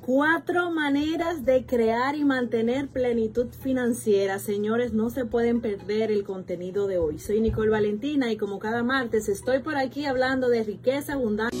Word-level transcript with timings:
Cuatro 0.00 0.70
maneras 0.70 1.44
de 1.44 1.66
crear 1.66 2.16
y 2.16 2.24
mantener 2.24 2.88
plenitud 2.88 3.48
financiera. 3.62 4.38
Señores, 4.38 4.94
no 4.94 5.10
se 5.10 5.26
pueden 5.26 5.60
perder 5.60 6.10
el 6.10 6.24
contenido 6.24 6.86
de 6.86 6.96
hoy. 6.96 7.18
Soy 7.18 7.40
Nicole 7.40 7.70
Valentina 7.70 8.32
y 8.32 8.38
como 8.38 8.58
cada 8.58 8.82
martes 8.82 9.28
estoy 9.28 9.58
por 9.58 9.76
aquí 9.76 10.06
hablando 10.06 10.48
de 10.48 10.64
riqueza, 10.64 11.12
abundancia. 11.12 11.60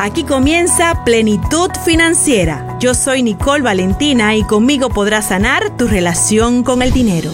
Aquí 0.00 0.24
comienza 0.24 1.04
Plenitud 1.04 1.70
Financiera. 1.84 2.76
Yo 2.80 2.94
soy 2.94 3.22
Nicole 3.22 3.62
Valentina 3.62 4.34
y 4.34 4.42
conmigo 4.42 4.90
podrás 4.90 5.28
sanar 5.28 5.76
tu 5.76 5.86
relación 5.86 6.64
con 6.64 6.82
el 6.82 6.92
dinero. 6.92 7.30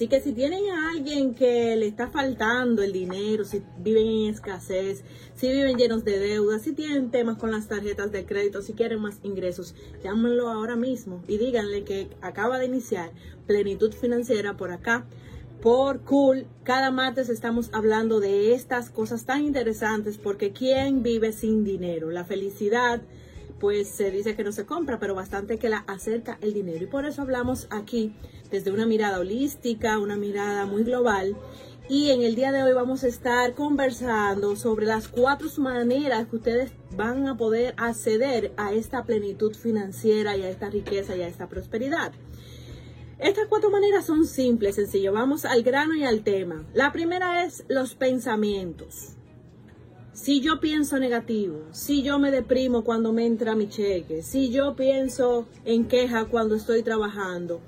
Así 0.00 0.08
que 0.08 0.22
si 0.22 0.32
tienen 0.32 0.70
a 0.70 0.92
alguien 0.92 1.34
que 1.34 1.76
le 1.76 1.86
está 1.86 2.08
faltando 2.08 2.82
el 2.82 2.90
dinero, 2.90 3.44
si 3.44 3.62
viven 3.80 4.06
en 4.06 4.32
escasez, 4.32 5.04
si 5.34 5.52
viven 5.52 5.76
llenos 5.76 6.06
de 6.06 6.18
deudas, 6.18 6.62
si 6.62 6.72
tienen 6.72 7.10
temas 7.10 7.36
con 7.36 7.50
las 7.50 7.68
tarjetas 7.68 8.10
de 8.10 8.24
crédito, 8.24 8.62
si 8.62 8.72
quieren 8.72 9.02
más 9.02 9.18
ingresos, 9.22 9.74
llámenlo 10.02 10.48
ahora 10.48 10.74
mismo 10.74 11.22
y 11.28 11.36
díganle 11.36 11.84
que 11.84 12.08
acaba 12.22 12.58
de 12.58 12.64
iniciar 12.64 13.10
plenitud 13.46 13.92
financiera 13.92 14.56
por 14.56 14.72
acá. 14.72 15.04
Por 15.60 16.00
cool, 16.00 16.46
cada 16.64 16.90
martes 16.90 17.28
estamos 17.28 17.68
hablando 17.74 18.20
de 18.20 18.54
estas 18.54 18.88
cosas 18.88 19.26
tan 19.26 19.44
interesantes 19.44 20.16
porque 20.16 20.52
¿quién 20.52 21.02
vive 21.02 21.32
sin 21.32 21.62
dinero? 21.62 22.10
La 22.10 22.24
felicidad, 22.24 23.02
pues 23.60 23.88
se 23.88 24.10
dice 24.10 24.34
que 24.34 24.42
no 24.42 24.52
se 24.52 24.64
compra, 24.64 24.98
pero 24.98 25.14
bastante 25.14 25.58
que 25.58 25.68
la 25.68 25.84
acerca 25.86 26.38
el 26.40 26.54
dinero. 26.54 26.82
Y 26.82 26.88
por 26.88 27.04
eso 27.04 27.22
hablamos 27.22 27.68
aquí 27.70 28.14
desde 28.50 28.72
una 28.72 28.86
mirada 28.86 29.20
holística, 29.20 29.98
una 29.98 30.16
mirada 30.16 30.64
muy 30.66 30.82
global. 30.82 31.36
Y 31.88 32.10
en 32.10 32.22
el 32.22 32.36
día 32.36 32.52
de 32.52 32.62
hoy 32.62 32.72
vamos 32.72 33.04
a 33.04 33.08
estar 33.08 33.54
conversando 33.54 34.56
sobre 34.56 34.86
las 34.86 35.08
cuatro 35.08 35.48
maneras 35.58 36.28
que 36.28 36.36
ustedes 36.36 36.72
van 36.96 37.28
a 37.28 37.36
poder 37.36 37.74
acceder 37.76 38.52
a 38.56 38.72
esta 38.72 39.04
plenitud 39.04 39.54
financiera 39.54 40.36
y 40.36 40.42
a 40.42 40.50
esta 40.50 40.70
riqueza 40.70 41.16
y 41.16 41.22
a 41.22 41.28
esta 41.28 41.48
prosperidad. 41.48 42.12
Estas 43.18 43.48
cuatro 43.48 43.70
maneras 43.70 44.06
son 44.06 44.24
simples, 44.24 44.76
sencillo. 44.76 45.12
Vamos 45.12 45.44
al 45.44 45.62
grano 45.62 45.94
y 45.94 46.04
al 46.04 46.22
tema. 46.22 46.64
La 46.72 46.92
primera 46.92 47.44
es 47.44 47.64
los 47.68 47.94
pensamientos. 47.94 49.16
Si 50.12 50.40
yo 50.40 50.58
pienso 50.58 50.98
negativo, 50.98 51.66
si 51.70 52.02
yo 52.02 52.18
me 52.18 52.32
deprimo 52.32 52.82
cuando 52.82 53.12
me 53.12 53.26
entra 53.26 53.54
mi 53.54 53.68
cheque, 53.68 54.22
si 54.22 54.50
yo 54.50 54.74
pienso 54.74 55.46
en 55.64 55.86
queja 55.86 56.24
cuando 56.24 56.56
estoy 56.56 56.82
trabajando, 56.82 57.60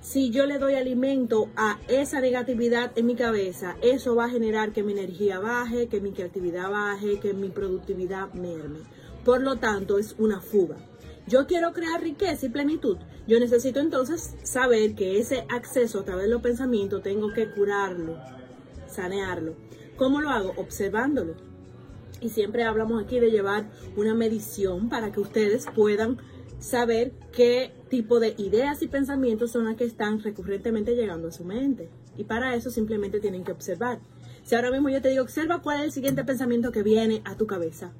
si 0.00 0.30
yo 0.30 0.44
le 0.44 0.58
doy 0.58 0.74
alimento 0.74 1.48
a 1.54 1.78
esa 1.86 2.20
negatividad 2.20 2.90
en 2.96 3.06
mi 3.06 3.14
cabeza, 3.14 3.76
eso 3.80 4.16
va 4.16 4.24
a 4.24 4.30
generar 4.30 4.72
que 4.72 4.82
mi 4.82 4.92
energía 4.92 5.38
baje, 5.38 5.86
que 5.86 6.00
mi 6.00 6.10
creatividad 6.10 6.68
baje, 6.68 7.20
que 7.20 7.32
mi 7.32 7.48
productividad 7.48 8.32
merme. 8.34 8.80
Por 9.24 9.42
lo 9.42 9.56
tanto, 9.56 9.98
es 9.98 10.16
una 10.18 10.40
fuga. 10.40 10.76
Yo 11.28 11.46
quiero 11.46 11.72
crear 11.72 12.02
riqueza 12.02 12.46
y 12.46 12.48
plenitud. 12.48 12.96
Yo 13.28 13.38
necesito 13.38 13.78
entonces 13.78 14.34
saber 14.42 14.96
que 14.96 15.20
ese 15.20 15.46
acceso 15.48 16.00
a 16.00 16.04
través 16.04 16.24
de 16.24 16.30
los 16.30 16.42
pensamientos 16.42 17.02
tengo 17.02 17.32
que 17.32 17.50
curarlo, 17.50 18.16
sanearlo. 18.88 19.54
¿Cómo 19.96 20.20
lo 20.20 20.30
hago? 20.30 20.54
Observándolo. 20.56 21.34
Y 22.20 22.30
siempre 22.30 22.64
hablamos 22.64 23.02
aquí 23.02 23.20
de 23.20 23.30
llevar 23.30 23.66
una 23.96 24.14
medición 24.14 24.88
para 24.88 25.12
que 25.12 25.20
ustedes 25.20 25.66
puedan 25.74 26.18
saber 26.58 27.12
qué 27.32 27.72
tipo 27.88 28.20
de 28.20 28.34
ideas 28.38 28.82
y 28.82 28.88
pensamientos 28.88 29.52
son 29.52 29.64
las 29.64 29.76
que 29.76 29.84
están 29.84 30.20
recurrentemente 30.20 30.96
llegando 30.96 31.28
a 31.28 31.32
su 31.32 31.44
mente. 31.44 31.88
Y 32.16 32.24
para 32.24 32.54
eso 32.54 32.70
simplemente 32.70 33.20
tienen 33.20 33.44
que 33.44 33.52
observar. 33.52 34.00
Si 34.42 34.54
ahora 34.54 34.70
mismo 34.70 34.88
yo 34.88 35.00
te 35.00 35.10
digo, 35.10 35.22
observa 35.22 35.62
cuál 35.62 35.78
es 35.78 35.84
el 35.84 35.92
siguiente 35.92 36.24
pensamiento 36.24 36.72
que 36.72 36.82
viene 36.82 37.22
a 37.24 37.36
tu 37.36 37.46
cabeza. 37.46 37.92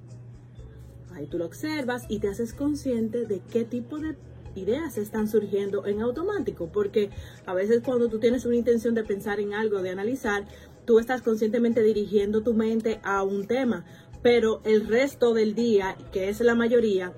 Ahí 1.14 1.26
tú 1.26 1.38
lo 1.38 1.46
observas 1.46 2.04
y 2.08 2.18
te 2.18 2.28
haces 2.28 2.52
consciente 2.52 3.26
de 3.26 3.40
qué 3.50 3.64
tipo 3.64 3.98
de 3.98 4.16
ideas 4.54 4.98
están 4.98 5.28
surgiendo 5.28 5.86
en 5.86 6.00
automático, 6.00 6.70
porque 6.72 7.10
a 7.46 7.54
veces 7.54 7.82
cuando 7.84 8.08
tú 8.08 8.18
tienes 8.18 8.44
una 8.44 8.56
intención 8.56 8.94
de 8.94 9.04
pensar 9.04 9.40
en 9.40 9.54
algo, 9.54 9.82
de 9.82 9.90
analizar, 9.90 10.46
tú 10.84 10.98
estás 10.98 11.22
conscientemente 11.22 11.82
dirigiendo 11.82 12.42
tu 12.42 12.54
mente 12.54 13.00
a 13.02 13.22
un 13.22 13.46
tema, 13.46 13.84
pero 14.22 14.60
el 14.64 14.86
resto 14.86 15.34
del 15.34 15.54
día, 15.54 15.96
que 16.12 16.28
es 16.28 16.40
la 16.40 16.54
mayoría, 16.54 17.12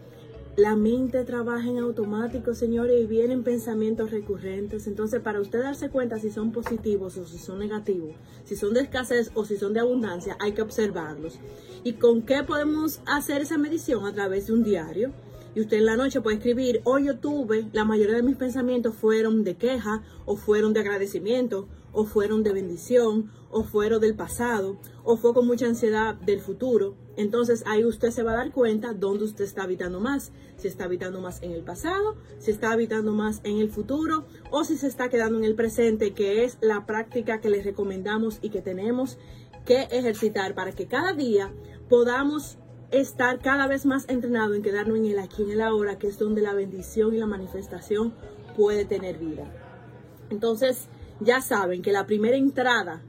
la 0.57 0.77
mente 0.77 1.25
trabaja 1.25 1.69
en 1.69 1.79
automático, 1.79 2.55
señores, 2.55 3.01
y 3.01 3.07
vienen 3.07 3.45
pensamientos 3.45 4.11
recurrentes. 4.11 4.87
Entonces, 4.87 5.21
para 5.21 5.41
usted 5.41 5.63
darse 5.63 5.91
cuenta 5.91 6.19
si 6.19 6.31
son 6.31 6.53
positivos 6.53 7.17
o 7.17 7.27
si 7.27 7.39
son 7.39 7.61
negativos, 7.61 8.15
si 8.45 8.57
son 8.57 8.75
de 8.75 8.81
escasez 8.81 9.31
o 9.35 9.45
si 9.45 9.57
son 9.57 9.73
de 9.73 9.81
abundancia, 9.81 10.37
hay 10.41 10.53
que 10.53 10.63
observarlos. 10.63 11.39
¿Y 11.83 11.95
con 11.95 12.23
qué 12.23 12.43
podemos 12.43 13.01
hacer 13.07 13.43
esa 13.43 13.59
medición? 13.59 14.05
A 14.05 14.13
través 14.13 14.49
de 14.49 14.53
un 14.53 14.63
diario. 14.63 15.13
Y 15.55 15.61
usted 15.61 15.79
en 15.79 15.87
la 15.87 15.97
noche 15.97 16.21
puede 16.21 16.37
escribir, 16.37 16.81
hoy 16.85 17.07
yo 17.07 17.19
tuve, 17.19 17.67
la 17.73 17.85
mayoría 17.85 18.15
de 18.15 18.23
mis 18.23 18.37
pensamientos 18.37 18.95
fueron 18.95 19.43
de 19.43 19.57
queja 19.57 20.03
o 20.25 20.37
fueron 20.37 20.73
de 20.73 20.81
agradecimiento 20.81 21.67
o 21.93 22.05
fueron 22.05 22.43
de 22.43 22.53
bendición, 22.53 23.31
o 23.51 23.65
fueron 23.65 24.01
del 24.01 24.15
pasado, 24.15 24.79
o 25.05 25.17
fue 25.17 25.35
con 25.35 25.47
mucha 25.47 25.67
ansiedad 25.67 26.15
del 26.15 26.41
futuro. 26.41 26.95
Entonces 27.17 27.65
ahí 27.67 27.85
usted 27.85 28.11
se 28.11 28.23
va 28.23 28.33
a 28.33 28.37
dar 28.37 28.53
cuenta 28.53 28.93
dónde 28.93 29.25
usted 29.25 29.45
está 29.45 29.65
habitando 29.65 30.01
más. 30.01 30.33
Si 30.57 30.69
está 30.69 30.85
habitando 30.85 31.21
más 31.21 31.43
en 31.43 31.53
el 31.53 31.63
pasado, 31.63 32.17
si 32.39 32.51
está 32.51 32.73
habitando 32.73 33.13
más 33.13 33.41
en 33.45 33.59
el 33.59 33.71
futuro, 33.71 34.25
o 34.51 34.65
si 34.65 34.77
se 34.77 34.87
está 34.87 35.09
quedando 35.09 35.39
en 35.39 35.45
el 35.45 35.55
presente, 35.55 36.13
que 36.13 36.45
es 36.45 36.59
la 36.61 36.87
práctica 36.87 37.41
que 37.41 37.51
les 37.51 37.65
recomendamos 37.65 38.39
y 38.43 38.51
que 38.51 38.63
tenemos 38.63 39.19
que 39.65 39.83
ejercitar 39.91 40.55
para 40.55 40.73
que 40.73 40.87
cada 40.87 41.13
día 41.13 41.53
podamos 41.89 42.59
estar 42.91 43.39
cada 43.41 43.67
vez 43.67 43.87
más 43.87 44.09
entrenado 44.09 44.55
en 44.55 44.63
quedarnos 44.63 44.99
en 44.99 45.07
el 45.07 45.19
aquí, 45.19 45.43
en 45.43 45.51
el 45.51 45.61
ahora, 45.61 45.99
que 45.99 46.09
es 46.09 46.19
donde 46.19 46.41
la 46.41 46.55
bendición 46.55 47.15
y 47.15 47.19
la 47.19 47.27
manifestación 47.27 48.15
puede 48.57 48.85
tener 48.85 49.19
vida. 49.19 49.51
Entonces, 50.31 50.89
ya 51.21 51.41
saben 51.41 51.83
que 51.83 51.93
la 51.93 52.07
primera 52.07 52.37
entrada 52.37 53.03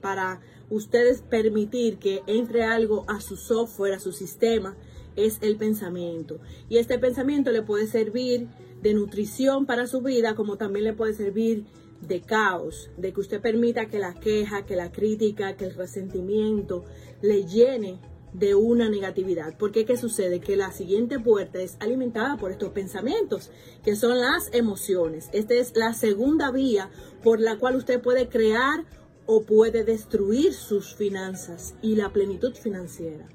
para 0.00 0.40
ustedes 0.70 1.22
permitir 1.22 1.98
que 1.98 2.22
entre 2.26 2.64
algo 2.64 3.04
a 3.08 3.20
su 3.20 3.36
software, 3.36 3.94
a 3.94 4.00
su 4.00 4.12
sistema, 4.12 4.76
es 5.16 5.38
el 5.42 5.56
pensamiento. 5.56 6.38
Y 6.68 6.78
este 6.78 6.98
pensamiento 6.98 7.50
le 7.50 7.62
puede 7.62 7.86
servir 7.86 8.48
de 8.82 8.94
nutrición 8.94 9.66
para 9.66 9.86
su 9.86 10.00
vida, 10.00 10.34
como 10.34 10.56
también 10.56 10.84
le 10.84 10.92
puede 10.92 11.14
servir 11.14 11.66
de 12.00 12.22
caos, 12.22 12.90
de 12.96 13.12
que 13.12 13.20
usted 13.20 13.40
permita 13.40 13.86
que 13.86 13.98
la 13.98 14.14
queja, 14.14 14.64
que 14.64 14.76
la 14.76 14.90
crítica, 14.90 15.56
que 15.56 15.66
el 15.66 15.74
resentimiento 15.74 16.84
le 17.20 17.44
llene 17.44 18.00
de 18.32 18.54
una 18.54 18.88
negatividad. 18.88 19.56
Porque 19.58 19.84
¿qué 19.84 19.96
sucede? 19.96 20.40
Que 20.40 20.56
la 20.56 20.72
siguiente 20.72 21.18
puerta 21.18 21.60
es 21.60 21.76
alimentada 21.80 22.36
por 22.36 22.50
estos 22.50 22.70
pensamientos, 22.70 23.50
que 23.82 23.96
son 23.96 24.20
las 24.20 24.52
emociones. 24.52 25.28
Esta 25.32 25.54
es 25.54 25.72
la 25.76 25.94
segunda 25.94 26.50
vía 26.50 26.90
por 27.22 27.40
la 27.40 27.58
cual 27.58 27.76
usted 27.76 28.00
puede 28.00 28.28
crear 28.28 28.84
o 29.26 29.42
puede 29.42 29.84
destruir 29.84 30.54
sus 30.54 30.94
finanzas 30.94 31.74
y 31.82 31.96
la 31.96 32.12
plenitud 32.12 32.54
financiera. 32.54 33.28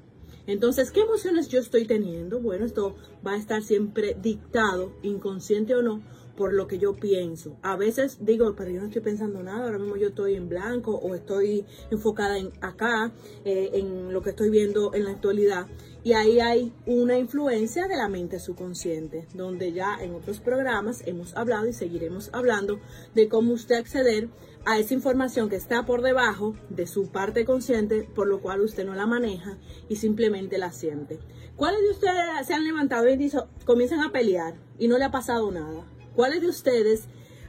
Entonces, 0.46 0.92
¿qué 0.92 1.00
emociones 1.00 1.48
yo 1.48 1.58
estoy 1.58 1.86
teniendo? 1.86 2.40
Bueno, 2.40 2.64
esto 2.64 2.94
va 3.26 3.32
a 3.32 3.36
estar 3.36 3.62
siempre 3.62 4.16
dictado, 4.20 4.92
inconsciente 5.02 5.74
o 5.74 5.82
no, 5.82 6.02
por 6.36 6.52
lo 6.52 6.66
que 6.66 6.78
yo 6.78 6.94
pienso. 6.94 7.56
A 7.62 7.76
veces 7.76 8.18
digo, 8.20 8.54
pero 8.56 8.70
yo 8.70 8.80
no 8.80 8.86
estoy 8.86 9.02
pensando 9.02 9.42
nada, 9.42 9.64
ahora 9.64 9.78
mismo 9.78 9.96
yo 9.96 10.08
estoy 10.08 10.34
en 10.34 10.48
blanco 10.48 10.94
o 10.96 11.14
estoy 11.14 11.64
enfocada 11.90 12.38
en 12.38 12.52
acá, 12.60 13.12
eh, 13.44 13.70
en 13.74 14.12
lo 14.12 14.22
que 14.22 14.30
estoy 14.30 14.50
viendo 14.50 14.94
en 14.94 15.04
la 15.04 15.10
actualidad. 15.10 15.66
Y 16.04 16.12
ahí 16.12 16.38
hay 16.38 16.72
una 16.86 17.18
influencia 17.18 17.88
de 17.88 17.96
la 17.96 18.08
mente 18.08 18.38
subconsciente, 18.38 19.26
donde 19.34 19.72
ya 19.72 19.96
en 20.00 20.14
otros 20.14 20.38
programas 20.38 21.02
hemos 21.06 21.34
hablado 21.36 21.66
y 21.66 21.72
seguiremos 21.72 22.30
hablando 22.32 22.78
de 23.14 23.28
cómo 23.28 23.54
usted 23.54 23.74
acceder 23.74 24.28
a 24.64 24.78
esa 24.78 24.94
información 24.94 25.48
que 25.48 25.56
está 25.56 25.84
por 25.84 26.02
debajo 26.02 26.54
de 26.68 26.86
su 26.86 27.10
parte 27.10 27.44
consciente, 27.44 28.08
por 28.14 28.28
lo 28.28 28.40
cual 28.40 28.60
usted 28.60 28.84
no 28.84 28.94
la 28.94 29.06
maneja 29.06 29.58
y 29.88 29.96
simplemente 29.96 30.58
la 30.58 30.72
siente. 30.72 31.18
¿Cuáles 31.56 31.80
de 31.82 31.90
ustedes 31.90 32.46
se 32.46 32.54
han 32.54 32.64
levantado 32.64 33.08
y 33.08 33.16
dicho, 33.16 33.48
comienzan 33.64 34.00
a 34.00 34.12
pelear 34.12 34.54
y 34.78 34.88
no 34.88 34.98
le 34.98 35.04
ha 35.04 35.10
pasado 35.10 35.50
nada? 35.50 35.86
¿Cuáles 36.16 36.40
de 36.40 36.48
ustedes 36.48 37.04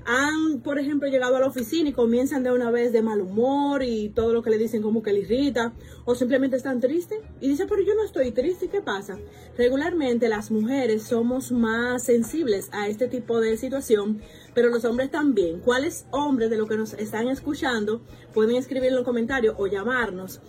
han, 0.06 0.60
por 0.62 0.78
ejemplo, 0.78 1.08
llegado 1.08 1.38
a 1.38 1.40
la 1.40 1.48
oficina 1.48 1.90
y 1.90 1.94
comienzan 1.94 2.44
de 2.44 2.52
una 2.52 2.69
vez 2.69 2.92
de 2.92 3.02
mal 3.02 3.22
humor 3.22 3.81
y 3.81 4.10
todo 4.10 4.34
lo 4.34 4.44
que 4.44 4.50
le 4.50 4.58
dicen 4.58 4.81
como 4.81 5.02
que 5.02 5.14
le 5.14 5.19
irrita 5.19 5.74
o 6.04 6.16
simplemente 6.16 6.58
están 6.58 6.81
tristes? 6.81 7.19
Y 7.40 7.48
dice, 7.48 7.66
pero 7.66 7.81
yo 7.81 7.96
no 7.96 8.04
estoy 8.04 8.31
triste, 8.31 8.68
¿qué 8.68 8.81
pasa? 8.81 9.18
Regularmente 9.58 10.28
las 10.28 10.52
mujeres 10.52 11.04
somos 11.04 11.52
más 11.54 12.04
sensibles 12.04 12.68
a 12.74 12.90
este 12.90 13.08
tipo 13.08 13.40
de 13.40 13.56
situación, 13.56 14.22
pero 14.54 14.68
los 14.68 14.84
hombres 14.84 15.12
también. 15.12 15.62
¿Cuáles 15.62 16.06
hombres 16.12 16.50
de 16.50 16.58
lo 16.58 16.68
que 16.68 16.75
nos 16.75 16.94
están 16.94 17.30
escuchando 17.30 18.02
pueden 18.34 18.58
escribir 18.58 18.90
en 18.90 18.96
los 18.96 19.06
comentarios 19.06 19.56
o 19.58 19.68
llamarnos? 19.68 20.42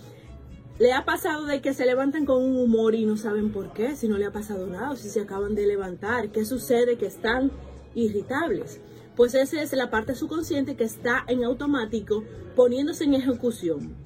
¿Le 0.80 0.92
ha 0.92 1.04
pasado 1.04 1.46
de 1.46 1.60
que 1.60 1.74
se 1.74 1.86
levantan 1.86 2.24
con 2.24 2.42
un 2.42 2.56
humor 2.56 2.94
y 2.94 3.04
no 3.04 3.16
saben 3.16 3.50
por 3.50 3.72
qué? 3.72 3.96
Si 3.96 4.06
no 4.06 4.18
le 4.18 4.26
ha 4.26 4.32
pasado 4.32 4.66
nada 4.68 4.92
o 4.92 4.96
si 4.96 5.08
se 5.08 5.20
acaban 5.20 5.56
de 5.56 5.66
levantar. 5.66 6.30
¿Qué 6.30 6.44
sucede? 6.44 6.96
Que 6.96 7.06
están 7.06 7.50
irritables. 7.98 8.80
Pues 9.16 9.34
esa 9.34 9.60
es 9.60 9.72
la 9.72 9.90
parte 9.90 10.14
subconsciente 10.14 10.76
que 10.76 10.84
está 10.84 11.24
en 11.26 11.44
automático 11.44 12.24
poniéndose 12.54 13.04
en 13.04 13.14
ejecución. 13.14 13.96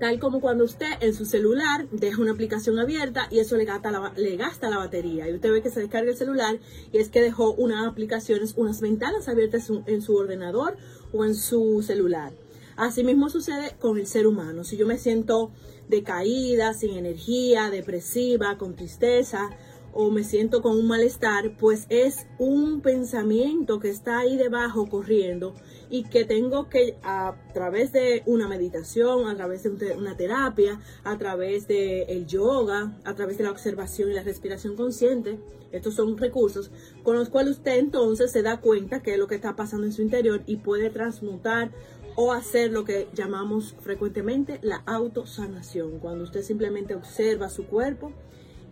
Tal 0.00 0.18
como 0.18 0.40
cuando 0.40 0.64
usted 0.64 0.90
en 1.00 1.14
su 1.14 1.26
celular 1.26 1.86
deja 1.92 2.20
una 2.20 2.32
aplicación 2.32 2.78
abierta 2.78 3.28
y 3.30 3.38
eso 3.38 3.56
le 3.56 3.64
gasta 3.64 3.92
la, 3.92 4.12
le 4.16 4.36
gasta 4.36 4.68
la 4.68 4.78
batería. 4.78 5.28
Y 5.28 5.34
usted 5.34 5.52
ve 5.52 5.62
que 5.62 5.70
se 5.70 5.80
descarga 5.80 6.10
el 6.10 6.16
celular 6.16 6.58
y 6.92 6.98
es 6.98 7.08
que 7.08 7.22
dejó 7.22 7.52
unas 7.52 7.86
aplicaciones, 7.86 8.54
unas 8.56 8.80
ventanas 8.80 9.28
abiertas 9.28 9.70
en 9.86 10.02
su 10.02 10.16
ordenador 10.16 10.76
o 11.12 11.24
en 11.24 11.36
su 11.36 11.82
celular. 11.86 12.32
Asimismo 12.76 13.28
sucede 13.28 13.76
con 13.78 13.98
el 13.98 14.06
ser 14.06 14.26
humano. 14.26 14.64
Si 14.64 14.76
yo 14.76 14.86
me 14.86 14.98
siento 14.98 15.52
decaída, 15.88 16.74
sin 16.74 16.96
energía, 16.96 17.70
depresiva, 17.70 18.58
con 18.58 18.74
tristeza, 18.74 19.50
o 19.92 20.10
me 20.10 20.24
siento 20.24 20.62
con 20.62 20.76
un 20.76 20.86
malestar, 20.86 21.56
pues 21.58 21.86
es 21.88 22.26
un 22.38 22.80
pensamiento 22.80 23.78
que 23.78 23.90
está 23.90 24.18
ahí 24.18 24.36
debajo 24.36 24.88
corriendo 24.88 25.54
y 25.90 26.04
que 26.04 26.24
tengo 26.24 26.68
que 26.68 26.96
a 27.02 27.36
través 27.52 27.92
de 27.92 28.22
una 28.26 28.48
meditación, 28.48 29.28
a 29.28 29.36
través 29.36 29.62
de 29.62 29.94
una 29.96 30.16
terapia, 30.16 30.80
a 31.04 31.18
través 31.18 31.68
del 31.68 32.08
el 32.08 32.26
yoga, 32.26 32.98
a 33.04 33.14
través 33.14 33.38
de 33.38 33.44
la 33.44 33.50
observación 33.50 34.10
y 34.10 34.14
la 34.14 34.22
respiración 34.22 34.76
consciente, 34.76 35.38
estos 35.70 35.94
son 35.94 36.16
recursos 36.18 36.70
con 37.02 37.16
los 37.16 37.28
cuales 37.28 37.58
usted 37.58 37.78
entonces 37.78 38.30
se 38.30 38.42
da 38.42 38.60
cuenta 38.60 39.02
que 39.02 39.12
es 39.12 39.18
lo 39.18 39.26
que 39.26 39.34
está 39.34 39.56
pasando 39.56 39.86
en 39.86 39.92
su 39.92 40.02
interior 40.02 40.42
y 40.46 40.56
puede 40.56 40.90
transmutar 40.90 41.70
o 42.14 42.32
hacer 42.32 42.70
lo 42.70 42.84
que 42.84 43.08
llamamos 43.14 43.74
frecuentemente 43.80 44.58
la 44.62 44.82
autosanación, 44.86 45.98
cuando 45.98 46.24
usted 46.24 46.42
simplemente 46.42 46.94
observa 46.94 47.48
su 47.48 47.66
cuerpo 47.66 48.12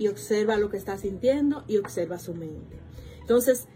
y 0.01 0.09
observa 0.09 0.57
lo 0.57 0.71
que 0.71 0.79
está 0.79 0.97
sintiendo 0.97 1.63
y 1.69 1.77
observa 1.77 2.19
su 2.19 2.35
mente. 2.35 2.79
Entonces, 3.21 3.69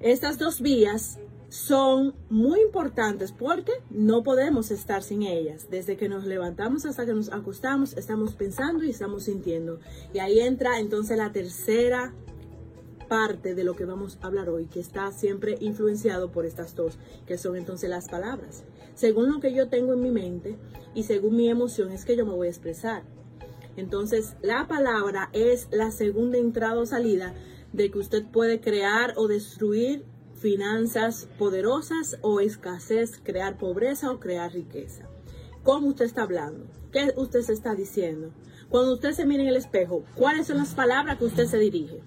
estas 0.00 0.38
dos 0.38 0.62
vías 0.62 1.18
son 1.50 2.14
muy 2.30 2.62
importantes 2.62 3.30
porque 3.30 3.72
no 3.90 4.22
podemos 4.22 4.70
estar 4.70 5.02
sin 5.02 5.22
ellas. 5.22 5.68
Desde 5.70 5.98
que 5.98 6.08
nos 6.08 6.24
levantamos 6.24 6.86
hasta 6.86 7.04
que 7.04 7.12
nos 7.12 7.30
acostamos, 7.30 7.94
estamos 7.98 8.34
pensando 8.34 8.84
y 8.84 8.90
estamos 8.90 9.24
sintiendo. 9.24 9.78
Y 10.14 10.18
ahí 10.18 10.40
entra 10.40 10.80
entonces 10.80 11.18
la 11.18 11.30
tercera 11.30 12.14
parte 13.06 13.54
de 13.54 13.62
lo 13.62 13.76
que 13.76 13.84
vamos 13.84 14.18
a 14.22 14.28
hablar 14.28 14.48
hoy, 14.48 14.66
que 14.66 14.80
está 14.80 15.12
siempre 15.12 15.58
influenciado 15.60 16.32
por 16.32 16.46
estas 16.46 16.74
dos, 16.74 16.98
que 17.26 17.36
son 17.36 17.54
entonces 17.56 17.90
las 17.90 18.08
palabras. 18.08 18.64
Según 18.94 19.30
lo 19.30 19.40
que 19.40 19.52
yo 19.52 19.68
tengo 19.68 19.92
en 19.92 20.00
mi 20.00 20.10
mente 20.10 20.56
y 20.94 21.02
según 21.02 21.36
mi 21.36 21.50
emoción 21.50 21.92
es 21.92 22.06
que 22.06 22.16
yo 22.16 22.24
me 22.24 22.32
voy 22.32 22.46
a 22.46 22.50
expresar. 22.50 23.02
Entonces, 23.76 24.36
la 24.42 24.66
palabra 24.66 25.28
es 25.32 25.68
la 25.70 25.90
segunda 25.90 26.38
entrada 26.38 26.80
o 26.80 26.86
salida 26.86 27.34
de 27.72 27.90
que 27.90 27.98
usted 27.98 28.24
puede 28.24 28.60
crear 28.60 29.14
o 29.16 29.28
destruir 29.28 30.04
finanzas 30.34 31.28
poderosas 31.38 32.18
o 32.22 32.40
escasez, 32.40 33.20
crear 33.22 33.58
pobreza 33.58 34.10
o 34.10 34.20
crear 34.20 34.52
riqueza. 34.52 35.08
¿Cómo 35.62 35.88
usted 35.88 36.04
está 36.04 36.22
hablando? 36.22 36.66
¿Qué 36.92 37.12
usted 37.16 37.40
se 37.40 37.52
está 37.52 37.74
diciendo? 37.74 38.32
Cuando 38.68 38.94
usted 38.94 39.12
se 39.12 39.26
mira 39.26 39.42
en 39.42 39.48
el 39.48 39.56
espejo, 39.56 40.04
¿cuáles 40.14 40.46
son 40.46 40.58
las 40.58 40.74
palabras 40.74 41.18
que 41.18 41.24
usted 41.24 41.46
se 41.46 41.58
dirige? 41.58 42.00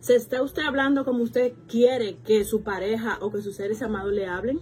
¿Se 0.00 0.16
está 0.16 0.42
usted 0.42 0.62
hablando 0.62 1.04
como 1.04 1.22
usted 1.22 1.52
quiere 1.68 2.16
que 2.24 2.44
su 2.44 2.62
pareja 2.62 3.18
o 3.20 3.30
que 3.30 3.42
sus 3.42 3.56
seres 3.56 3.82
amados 3.82 4.12
le 4.12 4.26
hablen? 4.26 4.60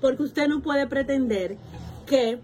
Porque 0.00 0.22
usted 0.22 0.48
no 0.48 0.62
puede 0.62 0.86
pretender 0.86 1.58
que 2.06 2.40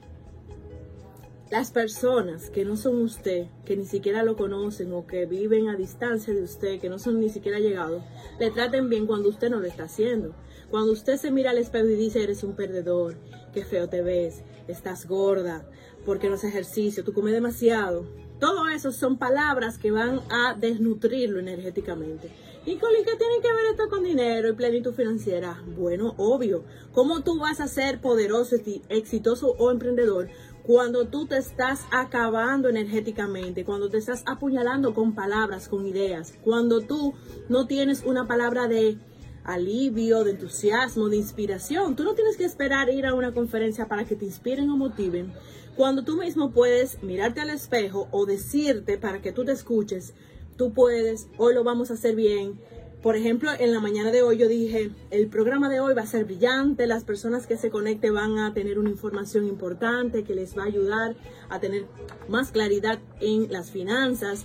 las 1.50 1.72
personas 1.72 2.48
que 2.50 2.64
no 2.64 2.76
son 2.76 3.02
usted, 3.02 3.46
que 3.64 3.76
ni 3.76 3.84
siquiera 3.84 4.22
lo 4.22 4.36
conocen 4.36 4.92
o 4.92 5.06
que 5.06 5.26
viven 5.26 5.68
a 5.68 5.76
distancia 5.76 6.32
de 6.32 6.42
usted, 6.42 6.80
que 6.80 6.88
no 6.88 6.98
son 7.00 7.18
ni 7.18 7.28
siquiera 7.28 7.58
llegados, 7.58 8.04
le 8.38 8.52
traten 8.52 8.88
bien 8.88 9.06
cuando 9.06 9.28
usted 9.28 9.50
no 9.50 9.58
lo 9.58 9.66
está 9.66 9.84
haciendo. 9.84 10.32
Cuando 10.70 10.92
usted 10.92 11.16
se 11.16 11.32
mira 11.32 11.50
al 11.50 11.58
espejo 11.58 11.88
y 11.88 11.96
dice, 11.96 12.22
eres 12.22 12.44
un 12.44 12.54
perdedor, 12.54 13.16
qué 13.52 13.64
feo 13.64 13.88
te 13.88 14.00
ves, 14.00 14.44
estás 14.68 15.08
gorda, 15.08 15.68
porque 16.06 16.28
no 16.28 16.34
haces 16.34 16.50
ejercicio, 16.50 17.02
tú 17.02 17.12
comes 17.12 17.32
demasiado. 17.32 18.06
Todo 18.38 18.68
eso 18.68 18.92
son 18.92 19.18
palabras 19.18 19.76
que 19.76 19.90
van 19.90 20.20
a 20.30 20.54
desnutrirlo 20.54 21.40
energéticamente. 21.40 22.30
¿Y 22.64 22.76
con 22.76 22.90
qué 22.90 23.16
tiene 23.16 23.40
que 23.42 23.52
ver 23.52 23.66
esto 23.70 23.88
con 23.88 24.04
dinero 24.04 24.50
y 24.50 24.52
plenitud 24.52 24.94
financiera? 24.94 25.62
Bueno, 25.76 26.14
obvio. 26.18 26.64
¿Cómo 26.92 27.22
tú 27.22 27.38
vas 27.38 27.60
a 27.60 27.68
ser 27.68 28.00
poderoso, 28.00 28.56
exitoso 28.88 29.54
o 29.58 29.70
emprendedor 29.70 30.28
cuando 30.70 31.06
tú 31.06 31.26
te 31.26 31.36
estás 31.36 31.80
acabando 31.90 32.68
energéticamente, 32.68 33.64
cuando 33.64 33.90
te 33.90 33.98
estás 33.98 34.22
apuñalando 34.24 34.94
con 34.94 35.16
palabras, 35.16 35.66
con 35.68 35.84
ideas, 35.84 36.32
cuando 36.44 36.80
tú 36.80 37.12
no 37.48 37.66
tienes 37.66 38.04
una 38.04 38.28
palabra 38.28 38.68
de 38.68 38.96
alivio, 39.42 40.22
de 40.22 40.30
entusiasmo, 40.30 41.08
de 41.08 41.16
inspiración. 41.16 41.96
Tú 41.96 42.04
no 42.04 42.14
tienes 42.14 42.36
que 42.36 42.44
esperar 42.44 42.88
ir 42.88 43.04
a 43.04 43.14
una 43.14 43.34
conferencia 43.34 43.88
para 43.88 44.04
que 44.04 44.14
te 44.14 44.26
inspiren 44.26 44.70
o 44.70 44.76
motiven. 44.76 45.32
Cuando 45.74 46.04
tú 46.04 46.16
mismo 46.18 46.52
puedes 46.52 47.02
mirarte 47.02 47.40
al 47.40 47.50
espejo 47.50 48.06
o 48.12 48.24
decirte 48.24 48.96
para 48.96 49.20
que 49.20 49.32
tú 49.32 49.44
te 49.44 49.50
escuches, 49.50 50.14
tú 50.56 50.72
puedes, 50.72 51.26
hoy 51.36 51.52
lo 51.52 51.64
vamos 51.64 51.90
a 51.90 51.94
hacer 51.94 52.14
bien, 52.14 52.60
por 53.02 53.16
ejemplo, 53.16 53.50
en 53.58 53.72
la 53.72 53.80
mañana 53.80 54.10
de 54.10 54.22
hoy 54.22 54.36
yo 54.36 54.46
dije, 54.46 54.90
el 55.10 55.28
programa 55.28 55.70
de 55.70 55.80
hoy 55.80 55.94
va 55.94 56.02
a 56.02 56.06
ser 56.06 56.26
brillante, 56.26 56.86
las 56.86 57.04
personas 57.04 57.46
que 57.46 57.56
se 57.56 57.70
conecten 57.70 58.12
van 58.12 58.38
a 58.38 58.52
tener 58.52 58.78
una 58.78 58.90
información 58.90 59.46
importante 59.46 60.22
que 60.22 60.34
les 60.34 60.56
va 60.56 60.64
a 60.64 60.66
ayudar 60.66 61.16
a 61.48 61.60
tener 61.60 61.86
más 62.28 62.52
claridad 62.52 62.98
en 63.20 63.50
las 63.50 63.70
finanzas. 63.70 64.44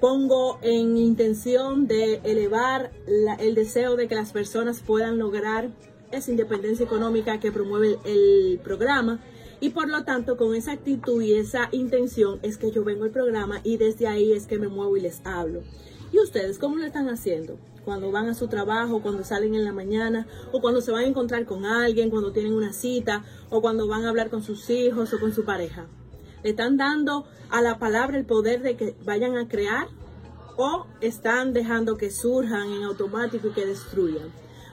Pongo 0.00 0.60
en 0.62 0.96
intención 0.96 1.88
de 1.88 2.20
elevar 2.22 2.92
el 3.40 3.56
deseo 3.56 3.96
de 3.96 4.06
que 4.06 4.14
las 4.14 4.30
personas 4.30 4.80
puedan 4.80 5.18
lograr 5.18 5.70
esa 6.12 6.30
independencia 6.30 6.84
económica 6.84 7.40
que 7.40 7.50
promueve 7.50 7.98
el 8.04 8.60
programa. 8.62 9.20
Y 9.58 9.70
por 9.70 9.88
lo 9.88 10.04
tanto, 10.04 10.36
con 10.36 10.54
esa 10.54 10.72
actitud 10.72 11.20
y 11.20 11.34
esa 11.34 11.68
intención 11.72 12.38
es 12.42 12.58
que 12.58 12.70
yo 12.70 12.84
vengo 12.84 13.04
al 13.04 13.10
programa 13.10 13.60
y 13.64 13.78
desde 13.78 14.06
ahí 14.06 14.32
es 14.32 14.46
que 14.46 14.58
me 14.58 14.68
muevo 14.68 14.96
y 14.96 15.00
les 15.00 15.20
hablo. 15.24 15.62
¿Y 16.12 16.18
ustedes 16.18 16.58
cómo 16.58 16.76
lo 16.76 16.84
están 16.84 17.08
haciendo? 17.08 17.58
Cuando 17.84 18.10
van 18.10 18.28
a 18.28 18.34
su 18.34 18.48
trabajo, 18.48 19.00
cuando 19.02 19.24
salen 19.24 19.54
en 19.54 19.64
la 19.64 19.72
mañana, 19.72 20.26
o 20.52 20.60
cuando 20.60 20.80
se 20.80 20.90
van 20.90 21.04
a 21.04 21.08
encontrar 21.08 21.44
con 21.46 21.64
alguien, 21.64 22.10
cuando 22.10 22.32
tienen 22.32 22.52
una 22.52 22.72
cita, 22.72 23.24
o 23.50 23.60
cuando 23.60 23.86
van 23.86 24.04
a 24.04 24.08
hablar 24.08 24.30
con 24.30 24.42
sus 24.42 24.68
hijos 24.70 25.12
o 25.12 25.20
con 25.20 25.32
su 25.32 25.44
pareja. 25.44 25.86
¿Le 26.42 26.50
están 26.50 26.76
dando 26.76 27.26
a 27.50 27.60
la 27.62 27.78
palabra 27.78 28.18
el 28.18 28.24
poder 28.24 28.62
de 28.62 28.76
que 28.76 28.94
vayan 29.04 29.36
a 29.36 29.48
crear? 29.48 29.88
¿O 30.56 30.86
están 31.00 31.52
dejando 31.52 31.96
que 31.96 32.10
surjan 32.10 32.72
en 32.72 32.82
automático 32.84 33.48
y 33.48 33.52
que 33.52 33.66
destruyan? 33.66 34.30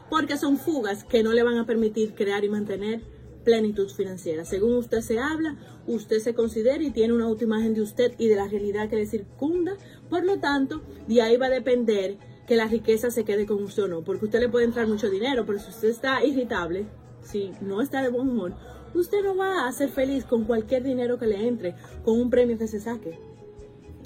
Porque 0.09 0.37
son 0.37 0.57
fugas 0.57 1.03
que 1.03 1.23
no 1.23 1.33
le 1.33 1.43
van 1.43 1.57
a 1.57 1.65
permitir 1.65 2.13
crear 2.13 2.43
y 2.43 2.49
mantener 2.49 3.01
plenitud 3.43 3.89
financiera. 3.89 4.45
Según 4.45 4.75
usted 4.75 5.01
se 5.01 5.19
habla, 5.19 5.57
usted 5.87 6.19
se 6.19 6.33
considera 6.33 6.81
y 6.81 6.91
tiene 6.91 7.13
una 7.13 7.25
autoimagen 7.25 7.73
de 7.73 7.81
usted 7.81 8.13
y 8.17 8.27
de 8.27 8.35
la 8.35 8.47
realidad 8.47 8.89
que 8.89 8.95
le 8.95 9.05
circunda. 9.05 9.73
Por 10.13 10.25
lo 10.25 10.37
tanto, 10.37 10.83
de 11.07 11.23
ahí 11.23 11.37
va 11.37 11.47
a 11.47 11.49
depender 11.49 12.19
que 12.45 12.55
la 12.55 12.67
riqueza 12.67 13.09
se 13.09 13.25
quede 13.25 13.47
con 13.47 13.63
usted 13.63 13.85
o 13.85 13.87
no, 13.87 14.03
porque 14.03 14.25
usted 14.25 14.39
le 14.41 14.47
puede 14.47 14.65
entrar 14.65 14.85
mucho 14.85 15.09
dinero, 15.09 15.43
pero 15.43 15.57
si 15.57 15.71
usted 15.71 15.89
está 15.89 16.23
irritable, 16.23 16.85
si 17.23 17.51
no 17.61 17.81
está 17.81 18.03
de 18.03 18.09
buen 18.09 18.29
humor, 18.29 18.53
usted 18.93 19.23
no 19.23 19.35
va 19.35 19.67
a 19.67 19.71
ser 19.71 19.89
feliz 19.89 20.23
con 20.23 20.43
cualquier 20.43 20.83
dinero 20.83 21.17
que 21.17 21.25
le 21.25 21.47
entre, 21.47 21.73
con 22.05 22.21
un 22.21 22.29
premio 22.29 22.59
que 22.59 22.67
se 22.67 22.79
saque. 22.79 23.17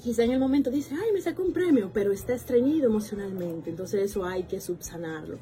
Quizá 0.02 0.24
en 0.24 0.30
el 0.30 0.40
momento 0.40 0.70
dice, 0.70 0.94
ay, 0.94 1.12
me 1.12 1.20
sacó 1.20 1.42
un 1.42 1.52
premio, 1.52 1.90
pero 1.92 2.10
está 2.10 2.32
estreñido 2.32 2.86
emocionalmente, 2.86 3.68
entonces 3.68 4.10
eso 4.10 4.24
hay 4.24 4.44
que 4.44 4.62
subsanarlo. 4.62 5.38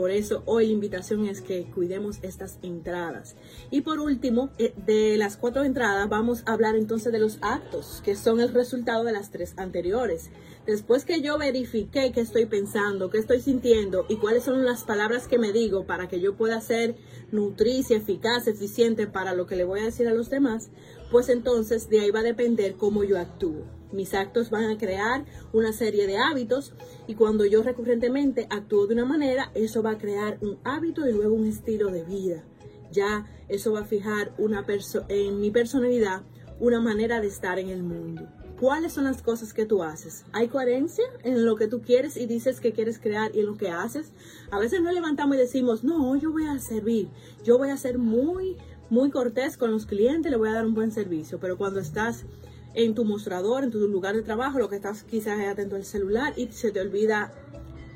Por 0.00 0.10
eso 0.10 0.42
hoy 0.46 0.68
la 0.68 0.72
invitación 0.72 1.26
es 1.26 1.42
que 1.42 1.64
cuidemos 1.64 2.20
estas 2.22 2.58
entradas. 2.62 3.36
Y 3.70 3.82
por 3.82 4.00
último, 4.00 4.48
eh, 4.56 4.72
de 4.86 5.18
las 5.18 5.36
cuatro 5.36 5.62
entradas 5.62 6.08
vamos 6.08 6.42
a 6.46 6.54
hablar 6.54 6.74
entonces 6.74 7.12
de 7.12 7.18
los 7.18 7.36
actos, 7.42 8.00
que 8.02 8.16
son 8.16 8.40
el 8.40 8.54
resultado 8.54 9.04
de 9.04 9.12
las 9.12 9.30
tres 9.30 9.52
anteriores. 9.58 10.30
Después 10.64 11.04
que 11.04 11.20
yo 11.20 11.36
verifique 11.36 12.12
qué 12.12 12.20
estoy 12.22 12.46
pensando, 12.46 13.10
qué 13.10 13.18
estoy 13.18 13.42
sintiendo 13.42 14.06
y 14.08 14.16
cuáles 14.16 14.44
son 14.44 14.64
las 14.64 14.84
palabras 14.84 15.28
que 15.28 15.36
me 15.36 15.52
digo 15.52 15.84
para 15.84 16.08
que 16.08 16.18
yo 16.18 16.34
pueda 16.34 16.58
ser 16.62 16.96
nutricia, 17.30 17.98
eficaz, 17.98 18.46
eficiente 18.46 19.06
para 19.06 19.34
lo 19.34 19.44
que 19.44 19.56
le 19.56 19.64
voy 19.64 19.80
a 19.80 19.84
decir 19.84 20.08
a 20.08 20.14
los 20.14 20.30
demás, 20.30 20.70
pues 21.10 21.28
entonces 21.28 21.90
de 21.90 22.00
ahí 22.00 22.10
va 22.10 22.20
a 22.20 22.22
depender 22.22 22.76
cómo 22.76 23.04
yo 23.04 23.18
actúo. 23.18 23.79
Mis 23.92 24.14
actos 24.14 24.50
van 24.50 24.64
a 24.64 24.78
crear 24.78 25.24
una 25.52 25.72
serie 25.72 26.06
de 26.06 26.18
hábitos 26.18 26.74
y 27.06 27.14
cuando 27.14 27.44
yo 27.44 27.62
recurrentemente 27.62 28.46
actúo 28.50 28.86
de 28.86 28.94
una 28.94 29.04
manera, 29.04 29.50
eso 29.54 29.82
va 29.82 29.92
a 29.92 29.98
crear 29.98 30.38
un 30.40 30.58
hábito 30.64 31.08
y 31.08 31.12
luego 31.12 31.34
un 31.34 31.46
estilo 31.46 31.90
de 31.90 32.04
vida. 32.04 32.44
Ya 32.92 33.26
eso 33.48 33.72
va 33.72 33.80
a 33.80 33.84
fijar 33.84 34.32
una 34.38 34.64
en 35.08 35.40
mi 35.40 35.50
personalidad 35.50 36.22
una 36.60 36.80
manera 36.80 37.20
de 37.20 37.26
estar 37.26 37.58
en 37.58 37.68
el 37.68 37.82
mundo. 37.82 38.28
¿Cuáles 38.60 38.92
son 38.92 39.04
las 39.04 39.22
cosas 39.22 39.54
que 39.54 39.64
tú 39.64 39.82
haces? 39.82 40.26
¿Hay 40.32 40.48
coherencia 40.48 41.04
en 41.22 41.46
lo 41.46 41.56
que 41.56 41.66
tú 41.66 41.80
quieres 41.80 42.18
y 42.18 42.26
dices 42.26 42.60
que 42.60 42.72
quieres 42.72 42.98
crear 42.98 43.34
y 43.34 43.40
en 43.40 43.46
lo 43.46 43.56
que 43.56 43.70
haces? 43.70 44.12
A 44.50 44.58
veces 44.58 44.82
nos 44.82 44.92
levantamos 44.92 45.36
y 45.36 45.38
decimos, 45.38 45.82
no, 45.82 46.14
yo 46.16 46.30
voy 46.30 46.44
a 46.44 46.58
servir, 46.58 47.08
yo 47.42 47.56
voy 47.56 47.70
a 47.70 47.78
ser 47.78 47.96
muy, 47.96 48.58
muy 48.90 49.10
cortés 49.10 49.56
con 49.56 49.70
los 49.70 49.86
clientes, 49.86 50.30
le 50.30 50.36
voy 50.36 50.50
a 50.50 50.52
dar 50.52 50.66
un 50.66 50.74
buen 50.74 50.92
servicio, 50.92 51.40
pero 51.40 51.56
cuando 51.56 51.80
estás 51.80 52.26
en 52.74 52.94
tu 52.94 53.04
mostrador, 53.04 53.64
en 53.64 53.70
tu 53.70 53.78
lugar 53.88 54.14
de 54.14 54.22
trabajo, 54.22 54.58
lo 54.58 54.68
que 54.68 54.76
estás 54.76 55.02
quizás 55.02 55.40
atento 55.40 55.76
al 55.76 55.84
celular 55.84 56.34
y 56.36 56.46
se 56.48 56.70
te 56.70 56.80
olvida 56.80 57.32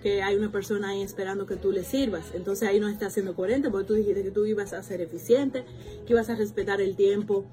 que 0.03 0.23
hay 0.23 0.37
una 0.37 0.53
persona 0.53 0.91
ahí 0.91 1.03
esperando 1.03 1.47
que 1.47 1.57
tú 1.57 1.73
le 1.73 1.83
sirvas. 1.83 2.33
Entonces 2.35 2.69
ahí 2.69 2.79
no 2.79 2.89
estás 2.89 3.15
siendo 3.15 3.35
coherente 3.35 3.71
porque 3.71 3.87
tú 3.87 3.95
dijiste 3.95 4.23
que 4.23 4.31
tú 4.31 4.45
ibas 4.45 4.75
a 4.75 4.83
ser 4.83 5.01
eficiente, 5.01 5.65
que 6.07 6.13
ibas 6.13 6.29
a 6.29 6.35
respetar 6.35 6.81
el 6.81 6.95
tiempo 6.95 7.47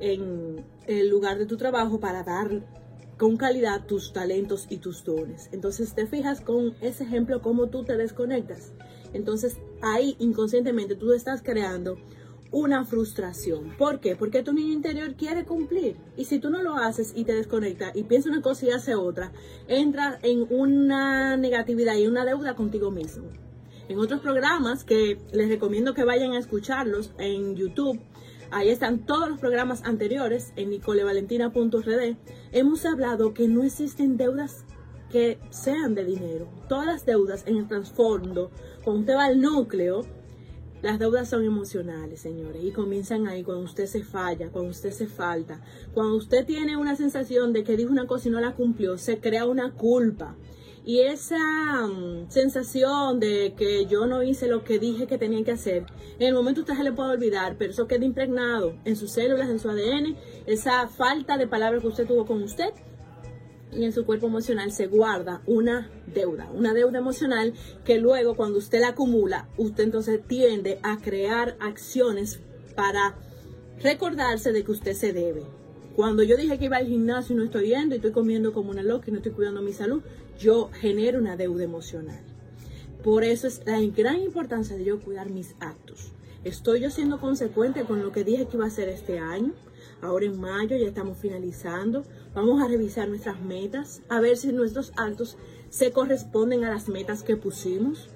en 0.00 0.64
el 0.86 1.08
lugar 1.08 1.38
de 1.38 1.44
tu 1.44 1.56
trabajo 1.56 2.00
para 2.00 2.22
dar 2.22 2.62
con 3.18 3.36
calidad 3.36 3.84
tus 3.84 4.12
talentos 4.12 4.66
y 4.70 4.78
tus 4.78 5.04
dones. 5.04 5.50
Entonces 5.52 5.94
te 5.94 6.06
fijas 6.06 6.40
con 6.40 6.74
ese 6.80 7.04
ejemplo 7.04 7.42
cómo 7.42 7.66
tú 7.66 7.84
te 7.84 7.96
desconectas. 7.96 8.72
Entonces 9.12 9.58
ahí 9.82 10.16
inconscientemente 10.18 10.94
tú 10.94 11.12
estás 11.12 11.42
creando 11.42 11.98
una 12.50 12.84
frustración. 12.84 13.76
¿Por 13.76 14.00
qué? 14.00 14.16
Porque 14.16 14.42
tu 14.42 14.52
niño 14.52 14.72
interior 14.72 15.14
quiere 15.14 15.44
cumplir. 15.44 15.96
Y 16.16 16.24
si 16.24 16.38
tú 16.38 16.50
no 16.50 16.62
lo 16.62 16.74
haces 16.74 17.12
y 17.14 17.24
te 17.24 17.34
desconectas 17.34 17.94
y 17.94 18.04
piensas 18.04 18.32
una 18.32 18.42
cosa 18.42 18.66
y 18.66 18.70
hace 18.70 18.94
otra, 18.94 19.32
entras 19.66 20.18
en 20.22 20.46
una 20.50 21.36
negatividad 21.36 21.96
y 21.96 22.06
una 22.06 22.24
deuda 22.24 22.54
contigo 22.54 22.90
mismo. 22.90 23.28
En 23.88 23.98
otros 23.98 24.20
programas 24.20 24.84
que 24.84 25.18
les 25.32 25.48
recomiendo 25.48 25.94
que 25.94 26.04
vayan 26.04 26.32
a 26.32 26.38
escucharlos 26.38 27.12
en 27.18 27.56
YouTube, 27.56 27.98
ahí 28.50 28.68
están 28.68 29.06
todos 29.06 29.30
los 29.30 29.40
programas 29.40 29.82
anteriores 29.84 30.52
en 30.56 30.70
nicolevalentina.rd, 30.70 32.16
hemos 32.52 32.84
hablado 32.84 33.32
que 33.32 33.48
no 33.48 33.62
existen 33.64 34.18
deudas 34.18 34.64
que 35.10 35.38
sean 35.48 35.94
de 35.94 36.04
dinero. 36.04 36.48
Todas 36.68 36.86
las 36.86 37.06
deudas 37.06 37.44
en 37.46 37.56
el 37.56 37.66
trasfondo, 37.66 38.50
cuando 38.84 39.00
usted 39.00 39.14
va 39.14 39.24
al 39.24 39.40
núcleo, 39.40 40.04
las 40.82 40.98
deudas 40.98 41.28
son 41.28 41.44
emocionales, 41.44 42.20
señores, 42.20 42.62
y 42.62 42.70
comienzan 42.70 43.26
ahí 43.26 43.42
cuando 43.42 43.64
usted 43.64 43.86
se 43.86 44.04
falla, 44.04 44.50
cuando 44.50 44.70
usted 44.70 44.92
se 44.92 45.06
falta, 45.06 45.60
cuando 45.92 46.16
usted 46.16 46.46
tiene 46.46 46.76
una 46.76 46.94
sensación 46.96 47.52
de 47.52 47.64
que 47.64 47.76
dijo 47.76 47.90
una 47.90 48.06
cosa 48.06 48.28
y 48.28 48.30
no 48.30 48.40
la 48.40 48.54
cumplió, 48.54 48.96
se 48.98 49.18
crea 49.18 49.44
una 49.46 49.72
culpa. 49.72 50.36
Y 50.84 51.00
esa 51.00 51.86
mm, 51.86 52.30
sensación 52.30 53.20
de 53.20 53.54
que 53.56 53.86
yo 53.86 54.06
no 54.06 54.22
hice 54.22 54.48
lo 54.48 54.64
que 54.64 54.78
dije 54.78 55.06
que 55.06 55.18
tenía 55.18 55.44
que 55.44 55.52
hacer, 55.52 55.84
en 56.18 56.28
el 56.28 56.34
momento 56.34 56.62
usted 56.62 56.74
se 56.74 56.84
le 56.84 56.92
puede 56.92 57.10
olvidar, 57.10 57.56
pero 57.58 57.72
eso 57.72 57.86
queda 57.86 58.04
impregnado 58.04 58.74
en 58.84 58.96
sus 58.96 59.12
células, 59.12 59.50
en 59.50 59.58
su 59.58 59.68
ADN, 59.68 60.16
esa 60.46 60.88
falta 60.88 61.36
de 61.36 61.46
palabras 61.46 61.82
que 61.82 61.88
usted 61.88 62.06
tuvo 62.06 62.24
con 62.24 62.42
usted, 62.42 62.70
y 63.78 63.84
en 63.84 63.92
su 63.92 64.04
cuerpo 64.04 64.26
emocional 64.26 64.72
se 64.72 64.88
guarda 64.88 65.40
una 65.46 65.88
deuda, 66.12 66.50
una 66.52 66.74
deuda 66.74 66.98
emocional 66.98 67.54
que 67.84 67.98
luego 67.98 68.34
cuando 68.34 68.58
usted 68.58 68.80
la 68.80 68.88
acumula, 68.88 69.48
usted 69.56 69.84
entonces 69.84 70.20
tiende 70.26 70.80
a 70.82 70.98
crear 70.98 71.56
acciones 71.60 72.40
para 72.74 73.16
recordarse 73.80 74.52
de 74.52 74.64
que 74.64 74.72
usted 74.72 74.94
se 74.94 75.12
debe. 75.12 75.44
Cuando 75.94 76.24
yo 76.24 76.36
dije 76.36 76.58
que 76.58 76.64
iba 76.64 76.76
al 76.76 76.86
gimnasio 76.86 77.34
y 77.34 77.38
no 77.38 77.44
estoy 77.44 77.68
yendo 77.68 77.94
y 77.94 77.98
estoy 77.98 78.12
comiendo 78.12 78.52
como 78.52 78.70
una 78.70 78.82
loca 78.82 79.06
y 79.08 79.12
no 79.12 79.18
estoy 79.18 79.32
cuidando 79.32 79.62
mi 79.62 79.72
salud, 79.72 80.02
yo 80.38 80.70
genero 80.72 81.18
una 81.18 81.36
deuda 81.36 81.62
emocional. 81.64 82.20
Por 83.04 83.22
eso 83.22 83.46
es 83.46 83.62
la 83.64 83.80
gran 83.80 84.20
importancia 84.20 84.76
de 84.76 84.84
yo 84.84 85.00
cuidar 85.00 85.30
mis 85.30 85.54
actos. 85.60 86.12
¿Estoy 86.42 86.80
yo 86.80 86.90
siendo 86.90 87.20
consecuente 87.20 87.84
con 87.84 88.02
lo 88.02 88.10
que 88.10 88.24
dije 88.24 88.46
que 88.46 88.56
iba 88.56 88.64
a 88.64 88.68
hacer 88.68 88.88
este 88.88 89.18
año? 89.20 89.54
Ahora 90.00 90.26
en 90.26 90.40
mayo 90.40 90.76
ya 90.76 90.86
estamos 90.86 91.18
finalizando. 91.18 92.04
Vamos 92.34 92.62
a 92.62 92.68
revisar 92.68 93.08
nuestras 93.08 93.40
metas, 93.40 94.02
a 94.08 94.20
ver 94.20 94.36
si 94.36 94.52
nuestros 94.52 94.92
actos 94.96 95.36
se 95.70 95.90
corresponden 95.92 96.64
a 96.64 96.70
las 96.70 96.88
metas 96.88 97.22
que 97.22 97.36
pusimos. 97.36 98.08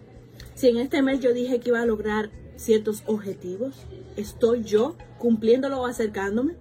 Si 0.55 0.69
en 0.69 0.77
este 0.77 1.03
mes 1.03 1.21
yo 1.21 1.33
dije 1.33 1.61
que 1.61 1.71
iba 1.71 1.81
a 1.81 1.87
lograr 1.87 2.31
ciertos 2.57 3.03
objetivos, 3.07 3.75
¿estoy 4.17 4.63
yo 4.63 4.97
cumpliéndolo 5.19 5.81
o 5.81 5.87
acercándome? 5.87 6.55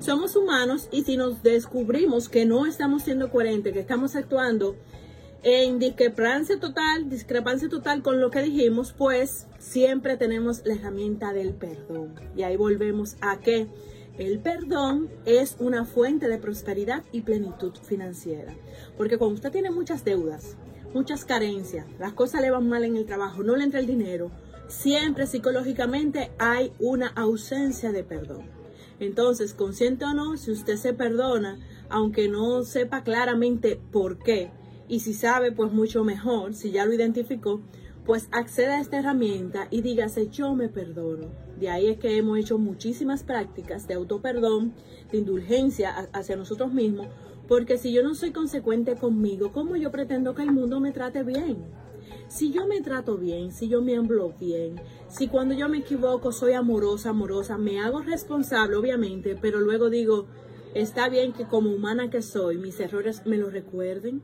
Somos 0.00 0.34
humanos 0.34 0.88
y 0.90 1.04
si 1.04 1.16
nos 1.16 1.42
descubrimos 1.42 2.28
que 2.28 2.44
no 2.46 2.66
estamos 2.66 3.02
siendo 3.02 3.30
coherentes, 3.30 3.72
que 3.72 3.80
estamos 3.80 4.16
actuando 4.16 4.76
en 5.44 5.78
discrepancia 5.78 6.58
total, 6.58 7.10
discrepancia 7.10 7.68
total 7.68 8.02
con 8.02 8.18
lo 8.18 8.30
que 8.30 8.42
dijimos, 8.42 8.94
pues 8.96 9.46
siempre 9.58 10.16
tenemos 10.16 10.62
la 10.64 10.74
herramienta 10.74 11.32
del 11.34 11.52
perdón. 11.52 12.14
Y 12.34 12.42
ahí 12.42 12.56
volvemos 12.56 13.16
a 13.20 13.38
que 13.40 13.68
el 14.18 14.38
perdón 14.38 15.10
es 15.24 15.56
una 15.58 15.84
fuente 15.84 16.28
de 16.28 16.38
prosperidad 16.38 17.02
y 17.10 17.22
plenitud 17.22 17.72
financiera. 17.82 18.54
Porque 18.96 19.18
cuando 19.18 19.34
usted 19.34 19.50
tiene 19.50 19.70
muchas 19.70 20.04
deudas, 20.04 20.56
muchas 20.92 21.24
carencias, 21.24 21.86
las 21.98 22.12
cosas 22.12 22.40
le 22.40 22.50
van 22.50 22.68
mal 22.68 22.84
en 22.84 22.96
el 22.96 23.06
trabajo, 23.06 23.42
no 23.42 23.56
le 23.56 23.64
entra 23.64 23.80
el 23.80 23.86
dinero, 23.86 24.30
siempre 24.68 25.26
psicológicamente 25.26 26.30
hay 26.38 26.72
una 26.78 27.08
ausencia 27.08 27.90
de 27.90 28.04
perdón. 28.04 28.44
Entonces, 29.00 29.54
consciente 29.54 30.04
o 30.04 30.14
no, 30.14 30.36
si 30.36 30.52
usted 30.52 30.76
se 30.76 30.94
perdona, 30.94 31.58
aunque 31.88 32.28
no 32.28 32.62
sepa 32.62 33.02
claramente 33.02 33.80
por 33.90 34.18
qué, 34.18 34.50
y 34.86 35.00
si 35.00 35.14
sabe, 35.14 35.50
pues 35.50 35.72
mucho 35.72 36.04
mejor, 36.04 36.54
si 36.54 36.70
ya 36.70 36.86
lo 36.86 36.92
identificó, 36.92 37.60
pues 38.06 38.28
acceda 38.32 38.76
a 38.76 38.80
esta 38.80 38.98
herramienta 38.98 39.66
y 39.70 39.80
dígase 39.80 40.28
yo 40.28 40.54
me 40.54 40.68
perdono. 40.68 41.28
De 41.58 41.70
ahí 41.70 41.88
es 41.88 41.98
que 41.98 42.16
hemos 42.16 42.38
hecho 42.38 42.58
muchísimas 42.58 43.22
prácticas 43.22 43.86
de 43.86 43.94
autoperdón, 43.94 44.74
de 45.10 45.18
indulgencia 45.18 46.08
hacia 46.12 46.36
nosotros 46.36 46.72
mismos, 46.72 47.06
porque 47.48 47.78
si 47.78 47.92
yo 47.92 48.02
no 48.02 48.14
soy 48.14 48.32
consecuente 48.32 48.96
conmigo, 48.96 49.52
¿cómo 49.52 49.76
yo 49.76 49.90
pretendo 49.90 50.34
que 50.34 50.42
el 50.42 50.52
mundo 50.52 50.80
me 50.80 50.92
trate 50.92 51.22
bien? 51.22 51.64
Si 52.28 52.52
yo 52.52 52.66
me 52.66 52.80
trato 52.80 53.16
bien, 53.16 53.52
si 53.52 53.68
yo 53.68 53.80
me 53.80 53.96
hablo 53.96 54.34
bien, 54.38 54.80
si 55.08 55.28
cuando 55.28 55.54
yo 55.54 55.68
me 55.68 55.78
equivoco 55.78 56.32
soy 56.32 56.54
amorosa, 56.54 57.10
amorosa, 57.10 57.58
me 57.58 57.80
hago 57.80 58.00
responsable, 58.00 58.76
obviamente, 58.76 59.36
pero 59.40 59.60
luego 59.60 59.88
digo, 59.88 60.26
está 60.74 61.08
bien 61.08 61.32
que 61.32 61.44
como 61.44 61.70
humana 61.70 62.10
que 62.10 62.22
soy, 62.22 62.58
mis 62.58 62.80
errores 62.80 63.22
me 63.24 63.36
lo 63.36 63.50
recuerden, 63.50 64.22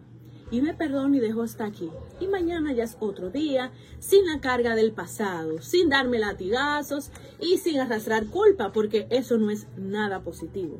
y 0.50 0.60
me 0.60 0.74
perdono 0.74 1.16
y 1.16 1.20
dejo 1.20 1.42
hasta 1.42 1.64
aquí. 1.64 1.90
Y 2.20 2.28
mañana 2.28 2.72
ya 2.72 2.84
es 2.84 2.96
otro 3.00 3.30
día, 3.30 3.72
sin 3.98 4.26
la 4.26 4.40
carga 4.40 4.74
del 4.74 4.92
pasado, 4.92 5.60
sin 5.62 5.88
darme 5.88 6.18
latigazos 6.18 7.10
y 7.38 7.58
sin 7.58 7.80
arrastrar 7.80 8.26
culpa, 8.26 8.72
porque 8.72 9.06
eso 9.10 9.38
no 9.38 9.50
es 9.50 9.66
nada 9.76 10.20
positivo 10.20 10.78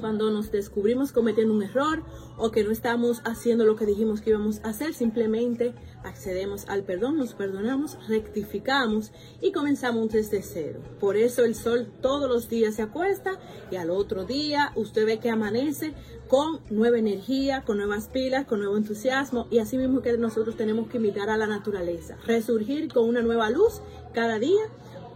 cuando 0.00 0.30
nos 0.30 0.50
descubrimos 0.50 1.12
cometiendo 1.12 1.54
un 1.54 1.62
error 1.62 2.02
o 2.36 2.50
que 2.50 2.64
no 2.64 2.70
estamos 2.70 3.22
haciendo 3.24 3.64
lo 3.64 3.76
que 3.76 3.86
dijimos 3.86 4.20
que 4.20 4.30
íbamos 4.30 4.60
a 4.64 4.68
hacer, 4.68 4.94
simplemente 4.94 5.74
accedemos 6.04 6.68
al 6.68 6.82
perdón, 6.82 7.16
nos 7.16 7.34
perdonamos, 7.34 7.98
rectificamos 8.08 9.12
y 9.40 9.52
comenzamos 9.52 10.10
desde 10.10 10.42
cero. 10.42 10.80
Por 11.00 11.16
eso 11.16 11.44
el 11.44 11.54
sol 11.54 11.88
todos 12.00 12.28
los 12.28 12.48
días 12.48 12.76
se 12.76 12.82
acuesta 12.82 13.32
y 13.70 13.76
al 13.76 13.90
otro 13.90 14.24
día 14.24 14.72
usted 14.76 15.06
ve 15.06 15.18
que 15.18 15.30
amanece 15.30 15.94
con 16.28 16.60
nueva 16.70 16.98
energía, 16.98 17.62
con 17.62 17.78
nuevas 17.78 18.08
pilas, 18.08 18.46
con 18.46 18.60
nuevo 18.60 18.76
entusiasmo 18.76 19.46
y 19.50 19.58
así 19.58 19.78
mismo 19.78 20.02
que 20.02 20.16
nosotros 20.18 20.56
tenemos 20.56 20.88
que 20.88 20.98
imitar 20.98 21.30
a 21.30 21.36
la 21.36 21.46
naturaleza, 21.46 22.16
resurgir 22.26 22.92
con 22.92 23.08
una 23.08 23.22
nueva 23.22 23.50
luz 23.50 23.80
cada 24.12 24.38
día, 24.38 24.62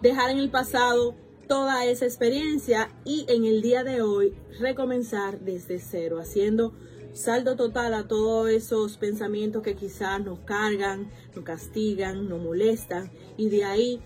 dejar 0.03 0.31
en 0.31 0.39
el 0.39 0.51
pasado 0.51 1.15
toda 1.51 1.85
esa 1.85 2.05
experiencia 2.05 2.95
y 3.05 3.27
en 3.29 3.45
el 3.45 3.61
día 3.61 3.83
de 3.83 4.03
hoy 4.03 4.35
recomenzar 4.61 5.41
desde 5.41 5.81
cero, 5.81 6.21
haciendo 6.21 6.73
saldo 7.13 7.57
total 7.57 7.93
a 7.95 8.07
todos 8.07 8.49
esos 8.49 8.99
pensamientos 8.99 9.65
que 9.65 9.75
quizás 9.75 10.25
nos 10.25 10.39
cargan, 10.39 11.11
nos 11.35 11.45
castigan, 11.45 12.29
nos 12.29 12.41
molestan 12.41 13.11
y 13.37 13.49
de 13.49 13.65
ahí 13.65 14.01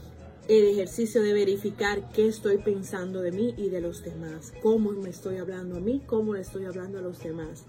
el 0.48 0.64
ejercicio 0.64 1.22
de 1.22 1.34
verificar 1.34 2.10
qué 2.12 2.28
estoy 2.28 2.56
pensando 2.56 3.20
de 3.20 3.32
mí 3.32 3.52
y 3.58 3.68
de 3.68 3.82
los 3.82 4.02
demás, 4.02 4.54
cómo 4.62 4.92
me 4.92 5.10
estoy 5.10 5.36
hablando 5.36 5.76
a 5.76 5.80
mí, 5.80 6.00
cómo 6.06 6.32
le 6.32 6.40
estoy 6.40 6.64
hablando 6.64 6.98
a 6.98 7.02
los 7.02 7.22
demás 7.22 7.66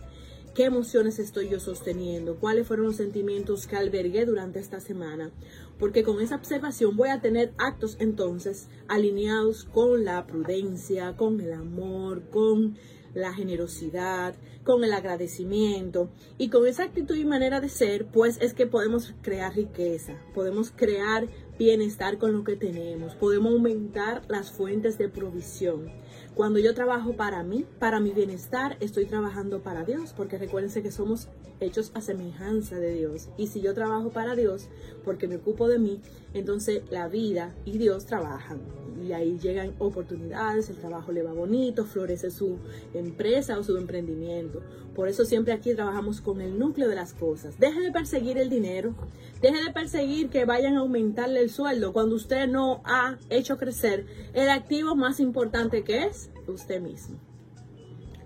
qué 0.55 0.63
emociones 0.63 1.20
estoy 1.20 1.50
yo 1.50 1.60
sosteniendo, 1.60 2.38
cuáles 2.38 2.65
fueron 2.65 2.86
los 2.86 2.96
sentimientos 2.96 3.67
que 3.67 3.75
albergué 3.75 4.25
durante 4.25 4.60
esta 4.60 4.79
semana, 4.79 5.32
porque 5.79 6.03
con 6.03 6.22
esa 6.22 6.36
observación 6.36 6.96
voy 6.96 7.10
a 7.10 7.22
tener 7.22 7.53
actos 7.58 7.98
entonces 8.00 8.70
alineados 8.88 9.65
con 9.65 10.05
la 10.05 10.25
prudencia, 10.25 11.15
con 11.17 11.39
el 11.41 11.53
amor, 11.53 12.29
con 12.29 12.77
la 13.13 13.34
generosidad, 13.34 14.36
con 14.63 14.84
el 14.84 14.94
agradecimiento 14.94 16.10
y 16.38 16.50
con 16.50 16.67
esa 16.67 16.84
actitud 16.84 17.15
y 17.15 17.25
manera 17.25 17.62
de 17.62 17.70
ser, 17.70 18.08
pues 18.08 18.38
es 18.41 18.53
que 18.53 18.67
podemos 18.67 19.13
crear 19.22 19.55
riqueza, 19.55 20.20
podemos 20.34 20.72
crear 20.75 21.27
bienestar 21.58 22.17
con 22.17 22.34
lo 22.34 22.44
que 22.44 22.58
tenemos, 22.58 23.15
podemos 23.15 23.53
aumentar 23.53 24.24
las 24.27 24.51
fuentes 24.51 24.98
de 24.98 25.08
provisión. 25.08 25.89
Cuando 26.36 26.60
yo 26.60 26.74
trabajo 26.74 27.13
para 27.15 27.44
mí, 27.44 27.65
para 27.79 28.01
mi 28.01 28.12
bienestar, 28.12 28.75
estoy 28.82 29.05
trabajando 29.05 29.63
para 29.63 29.86
Dios, 29.86 30.13
porque 30.15 30.38
recuérdense 30.38 30.84
que 30.84 30.91
somos 30.91 31.29
hechos 31.62 31.91
a 31.94 32.01
semejanza 32.01 32.77
de 32.77 32.94
Dios. 32.94 33.29
Y 33.38 33.48
si 33.48 33.62
yo 33.62 33.74
trabajo 33.74 34.10
para 34.10 34.36
Dios, 34.36 34.67
porque 35.05 35.29
me 35.29 35.38
ocupo 35.38 35.64
de 35.67 35.79
mí, 35.79 36.01
entonces 36.34 36.84
la 36.91 37.07
vida 37.07 37.55
y 37.65 37.77
Dios 37.77 38.05
trabajan. 38.05 38.62
Y 39.05 39.12
ahí 39.12 39.38
llegan 39.39 39.74
oportunidades, 39.79 40.69
el 40.69 40.77
trabajo 40.77 41.12
le 41.12 41.22
va 41.22 41.34
bonito, 41.34 41.86
florece 41.86 42.31
su 42.31 42.57
empresa 42.93 43.60
o 43.60 43.63
su 43.63 43.77
emprendimiento. 43.77 44.62
Por 44.95 45.10
eso 45.10 45.25
siempre 45.25 45.53
aquí 45.53 45.74
trabajamos 45.75 46.22
con 46.22 46.39
el 46.39 46.57
núcleo 46.57 46.88
de 46.88 46.95
las 46.95 47.13
cosas. 47.13 47.60
Deje 47.60 47.81
de 47.81 47.91
perseguir 47.91 48.38
el 48.38 48.50
dinero, 48.50 48.95
deje 49.41 49.63
de 49.63 49.74
perseguir 49.74 50.29
que 50.29 50.45
vayan 50.45 50.75
a 50.75 50.79
aumentarle 50.79 51.41
el 51.41 51.50
sueldo 51.50 51.91
cuando 51.91 52.15
usted 52.15 52.48
no 52.48 52.81
ha 52.86 53.17
hecho 53.29 53.57
crecer 53.57 54.05
el 54.34 54.50
activo 54.50 54.95
más 54.95 55.19
importante 55.19 55.84
que 55.84 56.05
es 56.05 56.29
usted 56.48 56.81
mismo. 56.81 57.19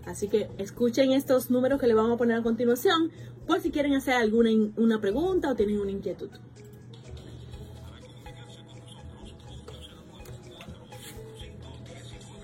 Así 0.05 0.27
que 0.27 0.50
escuchen 0.58 1.12
estos 1.12 1.51
números 1.51 1.79
que 1.79 1.88
le 1.88 1.93
vamos 1.93 2.13
a 2.13 2.17
poner 2.17 2.38
a 2.38 2.43
continuación 2.43 3.12
por 3.46 3.62
si 3.62 3.72
quieren 3.72 3.96
hacer 3.96 4.13
alguna 4.13 4.50
una 4.77 5.01
pregunta 5.01 5.51
o 5.51 5.55
tienen 5.55 5.79
una 5.79 5.91
inquietud. 5.91 6.29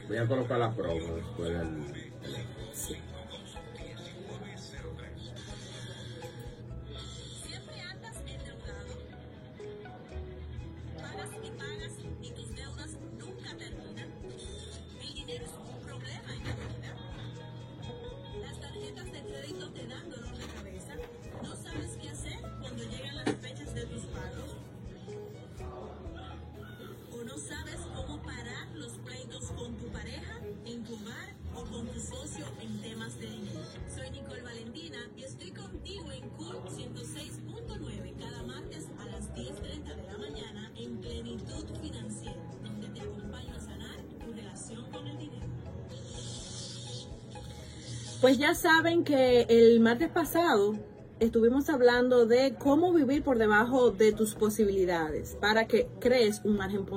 Voy 0.07 0.17
a 0.17 0.27
colocar 0.27 0.59
la 0.59 0.71
promo 0.71 1.15
después 1.15 1.49
del... 1.49 2.04
Pues 48.25 48.39
ya 48.39 48.55
saben 48.55 49.03
que 49.03 49.41
el 49.49 49.79
martes 49.81 50.09
pasado 50.09 50.73
estuvimos 51.19 51.69
hablando 51.69 52.25
de 52.25 52.55
cómo 52.57 52.91
vivir 52.91 53.21
por 53.21 53.37
debajo 53.37 53.91
de 53.91 54.13
tus 54.13 54.33
posibilidades 54.33 55.37
para 55.39 55.67
que 55.67 55.87
crees 55.99 56.41
un 56.43 56.57
margen 56.57 56.87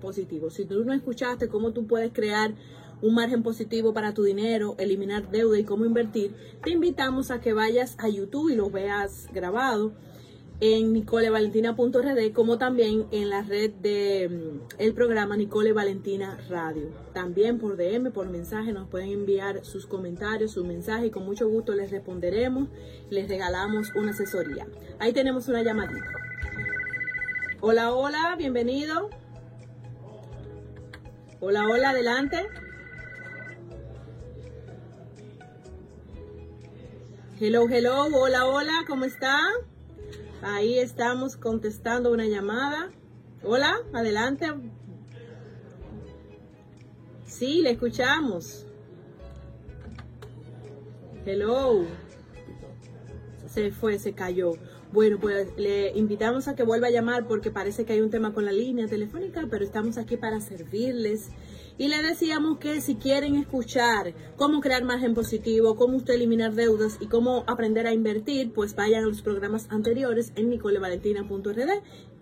positivo. 0.00 0.48
Si 0.48 0.64
tú 0.64 0.82
no 0.82 0.94
escuchaste 0.94 1.48
cómo 1.48 1.72
tú 1.72 1.86
puedes 1.86 2.14
crear 2.14 2.54
un 3.02 3.14
margen 3.14 3.42
positivo 3.42 3.92
para 3.92 4.14
tu 4.14 4.22
dinero, 4.22 4.74
eliminar 4.78 5.30
deuda 5.30 5.58
y 5.58 5.64
cómo 5.64 5.84
invertir, 5.84 6.34
te 6.64 6.70
invitamos 6.70 7.30
a 7.30 7.42
que 7.42 7.52
vayas 7.52 7.94
a 7.98 8.08
YouTube 8.08 8.48
y 8.48 8.56
lo 8.56 8.70
veas 8.70 9.28
grabado 9.34 9.92
en 10.60 10.92
nicolevalentina.rd 10.92 12.32
como 12.34 12.58
también 12.58 13.06
en 13.12 13.30
la 13.30 13.42
red 13.42 13.70
de 13.70 14.28
mm, 14.28 14.60
el 14.78 14.92
programa 14.92 15.36
Nicole 15.36 15.72
Valentina 15.72 16.38
Radio. 16.50 16.90
También 17.14 17.58
por 17.58 17.76
DM, 17.76 18.12
por 18.12 18.28
mensaje 18.28 18.72
nos 18.72 18.88
pueden 18.88 19.10
enviar 19.10 19.64
sus 19.64 19.86
comentarios, 19.86 20.52
sus 20.52 20.66
mensajes 20.66 21.06
y 21.06 21.10
con 21.10 21.24
mucho 21.24 21.48
gusto 21.48 21.74
les 21.74 21.90
responderemos, 21.90 22.68
les 23.08 23.28
regalamos 23.28 23.94
una 23.94 24.10
asesoría. 24.10 24.66
Ahí 24.98 25.14
tenemos 25.14 25.48
una 25.48 25.62
llamadita. 25.62 26.04
Hola, 27.62 27.92
hola, 27.92 28.36
bienvenido. 28.36 29.08
Hola, 31.40 31.66
hola, 31.68 31.90
adelante. 31.90 32.46
Hello, 37.40 37.66
hello, 37.70 38.04
hola, 38.12 38.44
hola, 38.44 38.84
¿cómo 38.86 39.06
está? 39.06 39.38
Ahí 40.42 40.78
estamos 40.78 41.36
contestando 41.36 42.10
una 42.10 42.24
llamada. 42.24 42.90
Hola, 43.42 43.76
adelante. 43.92 44.46
Sí, 47.26 47.60
le 47.60 47.72
escuchamos. 47.72 48.66
Hello. 51.26 51.84
Se 53.48 53.70
fue, 53.70 53.98
se 53.98 54.14
cayó. 54.14 54.52
Bueno, 54.92 55.18
pues 55.20 55.48
le 55.58 55.90
invitamos 55.96 56.48
a 56.48 56.54
que 56.54 56.62
vuelva 56.62 56.86
a 56.86 56.90
llamar 56.90 57.26
porque 57.28 57.50
parece 57.50 57.84
que 57.84 57.92
hay 57.92 58.00
un 58.00 58.10
tema 58.10 58.32
con 58.32 58.46
la 58.46 58.52
línea 58.52 58.88
telefónica, 58.88 59.46
pero 59.50 59.62
estamos 59.62 59.98
aquí 59.98 60.16
para 60.16 60.40
servirles 60.40 61.28
y 61.80 61.88
le 61.88 62.02
decíamos 62.02 62.58
que 62.58 62.82
si 62.82 62.96
quieren 62.96 63.36
escuchar 63.36 64.12
cómo 64.36 64.60
crear 64.60 64.84
margen 64.84 65.14
positivo, 65.14 65.76
cómo 65.76 65.96
usted 65.96 66.12
eliminar 66.12 66.52
deudas 66.52 66.98
y 67.00 67.06
cómo 67.06 67.42
aprender 67.46 67.86
a 67.86 67.94
invertir, 67.94 68.52
pues 68.52 68.76
vayan 68.76 69.04
a 69.04 69.06
los 69.06 69.22
programas 69.22 69.66
anteriores 69.70 70.34
en 70.36 70.50
nicolevalentina.rd 70.50 71.70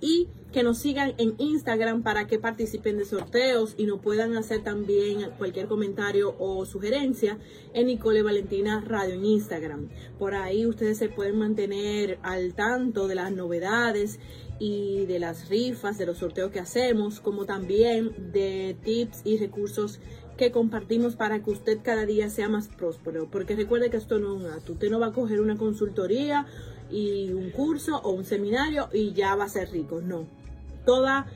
y 0.01 0.29
que 0.53 0.63
nos 0.63 0.79
sigan 0.79 1.15
en 1.19 1.35
Instagram 1.39 2.03
para 2.03 2.27
que 2.27 2.39
participen 2.39 2.97
de 2.97 3.05
sorteos 3.05 3.75
y 3.77 3.85
nos 3.85 4.01
puedan 4.01 4.37
hacer 4.37 4.63
también 4.63 5.31
cualquier 5.37 5.67
comentario 5.67 6.35
o 6.39 6.65
sugerencia 6.65 7.39
en 7.75 7.87
Nicole 7.87 8.23
Valentina 8.23 8.83
Radio 8.87 9.15
en 9.15 9.25
Instagram. 9.25 9.89
Por 10.19 10.35
ahí 10.35 10.67
ustedes 10.67 10.97
se 10.99 11.09
pueden 11.09 11.39
mantener 11.39 12.19
al 12.23 12.55
tanto 12.55 13.09
de 13.09 13.15
las 13.17 13.33
novedades 13.33 14.21
y 14.59 15.05
de 15.07 15.19
las 15.19 15.49
rifas, 15.49 15.99
de 15.99 16.07
los 16.07 16.19
sorteos 16.19 16.51
que 16.51 16.61
hacemos, 16.61 17.21
como 17.21 17.45
también 17.45 18.33
de 18.33 18.77
tips 18.83 19.21
y 19.25 19.37
recursos 19.37 20.01
que 20.37 20.53
compartimos 20.53 21.17
para 21.17 21.43
que 21.43 21.51
usted 21.51 21.81
cada 21.83 22.07
día 22.07 22.31
sea 22.31 22.49
más 22.49 22.69
próspero. 22.69 23.29
Porque 23.31 23.57
recuerde 23.57 23.91
que 23.91 23.97
esto 23.99 24.19
no 24.19 24.37
es 24.37 24.43
un 24.45 24.51
acto. 24.51 24.73
Usted 24.73 24.91
no 24.91 25.01
va 25.01 25.09
a 25.09 25.13
coger 25.13 25.41
una 25.41 25.57
consultoría 25.57 26.47
y 26.91 27.33
un 27.33 27.51
curso 27.51 28.01
o 28.03 28.11
un 28.11 28.25
seminario 28.25 28.89
y 28.93 29.13
ya 29.13 29.35
va 29.35 29.45
a 29.45 29.49
ser 29.49 29.71
rico. 29.71 30.01
No. 30.01 30.27
Toda 30.85 31.27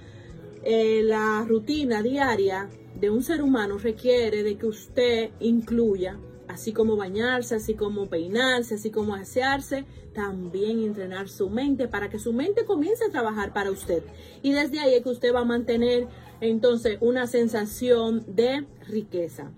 eh, 0.64 1.02
la 1.04 1.44
rutina 1.46 2.02
diaria 2.02 2.68
de 2.98 3.10
un 3.10 3.22
ser 3.22 3.42
humano 3.42 3.78
requiere 3.78 4.42
de 4.42 4.56
que 4.56 4.66
usted 4.66 5.30
incluya 5.40 6.18
así 6.48 6.72
como 6.72 6.96
bañarse, 6.96 7.54
así 7.54 7.74
como 7.74 8.08
peinarse, 8.08 8.74
así 8.74 8.90
como 8.90 9.14
asearse, 9.14 9.84
también 10.14 10.82
entrenar 10.82 11.28
su 11.28 11.48
mente 11.48 11.88
para 11.88 12.10
que 12.10 12.18
su 12.18 12.32
mente 12.32 12.64
comience 12.64 13.04
a 13.04 13.10
trabajar 13.10 13.52
para 13.52 13.70
usted. 13.70 14.02
Y 14.42 14.52
desde 14.52 14.80
ahí 14.80 14.94
es 14.94 15.02
que 15.02 15.08
usted 15.08 15.34
va 15.34 15.40
a 15.40 15.44
mantener 15.44 16.08
entonces 16.40 16.98
una 17.00 17.26
sensación 17.26 18.24
de 18.26 18.66
riqueza. 18.86 19.50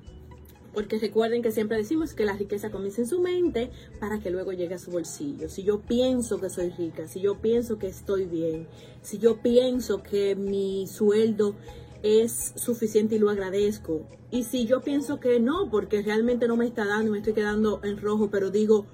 Porque 0.75 0.99
recuerden 0.99 1.43
que 1.43 1.53
siempre 1.53 1.77
decimos 1.77 2.15
que 2.15 2.25
la 2.25 2.35
riqueza 2.35 2.71
comienza 2.71 3.01
en 3.01 3.07
su 3.07 3.21
mente 3.21 3.71
para 4.01 4.19
que 4.19 4.31
luego 4.31 4.53
llegue 4.53 4.75
a 4.75 4.79
su 4.79 4.91
bolsillo. 4.91 5.49
Si 5.49 5.63
yo 5.63 5.81
pienso 5.81 6.41
que 6.41 6.51
soy 6.51 6.71
rica, 6.71 7.07
si 7.07 7.21
yo 7.21 7.41
pienso 7.41 7.79
que 7.79 7.87
estoy 7.87 8.25
bien, 8.25 8.67
si 9.03 9.19
yo 9.19 9.41
pienso 9.41 10.03
que 10.03 10.35
mi 10.35 10.87
sueldo 10.87 11.55
es 12.03 12.53
suficiente 12.57 13.17
y 13.17 13.19
lo 13.19 13.31
agradezco. 13.31 14.07
Y 14.31 14.43
si 14.45 14.67
yo 14.67 14.83
pienso 14.83 15.21
que 15.21 15.41
no, 15.41 15.71
porque 15.71 16.03
realmente 16.03 16.49
no 16.49 16.57
me 16.57 16.67
está 16.67 16.85
dando, 16.85 17.13
me 17.13 17.19
estoy 17.19 17.33
quedando 17.33 17.81
en 17.83 17.97
rojo, 17.97 18.29
pero 18.31 18.51
digo, 18.51 18.87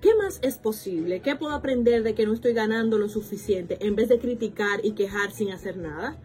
¿qué 0.00 0.14
más 0.14 0.38
es 0.40 0.56
posible? 0.56 1.20
¿Qué 1.20 1.36
puedo 1.36 1.52
aprender 1.52 2.02
de 2.02 2.14
que 2.14 2.24
no 2.24 2.32
estoy 2.32 2.54
ganando 2.54 2.96
lo 2.96 3.08
suficiente 3.08 3.76
en 3.80 3.96
vez 3.96 4.08
de 4.08 4.18
criticar 4.18 4.80
y 4.82 4.92
quejar 4.92 5.32
sin 5.32 5.50
hacer 5.50 5.76
nada? 5.76 6.16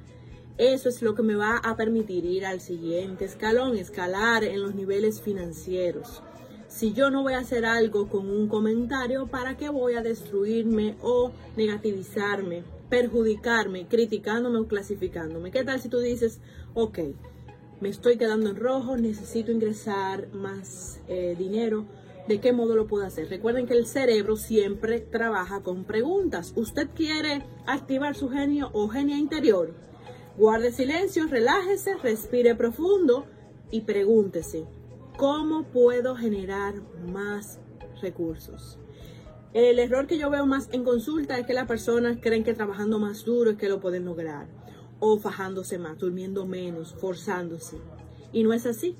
Eso 0.60 0.89
es 0.89 1.02
lo 1.02 1.15
que 1.15 1.24
me 1.24 1.36
va 1.36 1.58
a 1.58 1.76
permitir 1.76 2.26
ir 2.26 2.45
al 2.45 2.62
siguiente 2.62 3.26
escalón, 3.26 3.76
escalar 3.76 4.43
en 4.43 4.62
los 4.62 4.76
niveles 4.76 5.22
financieros. 5.22 6.22
Si 6.67 6.93
yo 6.93 7.10
no 7.10 7.24
voy 7.24 7.34
a 7.34 7.39
hacer 7.39 7.65
algo 7.65 8.08
con 8.08 8.30
un 8.30 8.48
comentario, 8.48 9.26
¿para 9.26 9.58
qué 9.58 9.69
voy 9.69 9.95
a 9.95 10.04
destruirme 10.04 10.95
o 11.02 11.32
negativizarme? 11.58 12.63
perjudicarme, 12.89 13.88
criticándome 13.88 14.60
o 14.60 14.67
clasificándome. 14.67 15.52
¿Qué 15.52 15.63
tal 15.63 15.80
si 15.80 15.89
tú 15.89 16.00
dices, 16.00 16.41
ok, 16.74 17.00
me 17.80 17.89
estoy 17.89 18.17
quedando 18.17 18.50
en 18.50 18.56
rojo, 18.56 18.98
necesito 18.98 19.52
ingresar 19.52 20.34
más 20.34 21.00
eh, 21.08 21.36
dinero? 21.38 21.86
¿De 22.28 22.39
qué 22.39 22.52
modo 22.52 22.76
lo 22.76 22.88
puedo 22.88 23.06
hacer? 23.06 23.30
Recuerden 23.30 23.65
que 23.65 23.74
el 23.74 23.88
cerebro 23.88 24.36
siempre 24.36 25.00
trabaja 25.00 25.62
con 25.62 25.84
preguntas. 25.84 26.54
¿Usted 26.56 26.89
quiere 26.93 27.43
activar 27.65 28.15
su 28.15 28.30
genio 28.30 28.69
o 28.74 28.88
genia 28.88 29.17
interior? 29.17 29.74
Guarde 30.39 30.71
silencio, 30.71 31.28
relájese, 31.28 31.97
respire 31.97 32.56
profundo 32.56 33.25
y 33.71 33.82
pregúntese, 33.82 34.65
¿cómo 35.17 35.63
puedo 35.63 36.15
generar 36.15 36.75
más 37.12 37.60
recursos? 38.02 38.80
El 39.54 39.80
error 39.80 40.08
que 40.08 40.17
yo 40.17 40.30
veo 40.30 40.45
más 40.45 40.69
en 40.71 40.86
consulta 40.86 41.38
es 41.38 41.45
que 41.45 41.54
las 41.54 41.67
personas 41.67 42.19
creen 42.21 42.45
que 42.45 42.54
trabajando 42.54 42.99
más 42.99 43.25
duro 43.25 43.52
es 43.52 43.58
que 43.58 43.67
lo 43.67 43.82
pueden 43.82 44.06
lograr, 44.06 44.47
o 45.02 45.19
fajándose 45.19 45.78
más, 45.78 45.97
durmiendo 45.97 46.45
menos, 46.45 46.93
forzándose. 46.93 47.75
Y 48.32 48.43
no 48.43 48.54
es 48.54 48.65
así. 48.65 48.95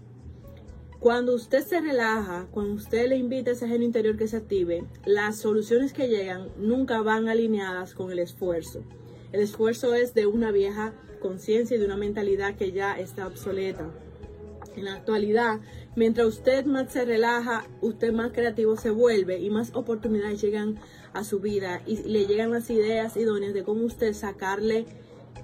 Cuando 1.00 1.34
usted 1.34 1.66
se 1.66 1.80
relaja, 1.80 2.50
cuando 2.52 2.74
usted 2.74 3.08
le 3.08 3.16
invita 3.16 3.52
a 3.52 3.54
ese 3.54 3.70
genio 3.70 3.88
interior 3.88 4.18
que 4.18 4.28
se 4.28 4.36
active, 4.36 4.84
las 5.06 5.38
soluciones 5.38 5.94
que 5.94 6.10
llegan 6.10 6.50
nunca 6.58 7.02
van 7.02 7.30
alineadas 7.30 7.94
con 7.94 8.12
el 8.12 8.20
esfuerzo. 8.20 8.84
El 9.32 9.40
esfuerzo 9.40 9.94
es 9.96 10.14
de 10.14 10.26
una 10.26 10.52
vieja 10.52 10.94
conciencia 11.20 11.76
y 11.76 11.80
de 11.80 11.86
una 11.86 11.98
mentalidad 11.98 12.56
que 12.56 12.72
ya 12.72 13.00
está 13.00 13.28
obsoleta. 13.28 13.90
En 14.76 14.86
la 14.86 14.94
actualidad, 14.94 15.60
mientras 15.96 16.28
usted 16.28 16.66
más 16.66 16.92
se 16.92 17.06
relaja, 17.06 17.68
usted 17.82 18.14
más 18.14 18.32
creativo 18.32 18.78
se 18.78 18.90
vuelve 18.92 19.40
y 19.40 19.50
más 19.50 19.72
oportunidades 19.74 20.42
llegan 20.42 20.80
a 21.14 21.24
su 21.24 21.40
vida 21.40 21.82
y 21.86 21.98
le 22.04 22.26
llegan 22.26 22.52
las 22.52 22.70
ideas 22.70 23.18
idóneas 23.18 23.54
de 23.54 23.64
cómo 23.64 23.86
usted 23.86 24.14
sacarle 24.14 24.86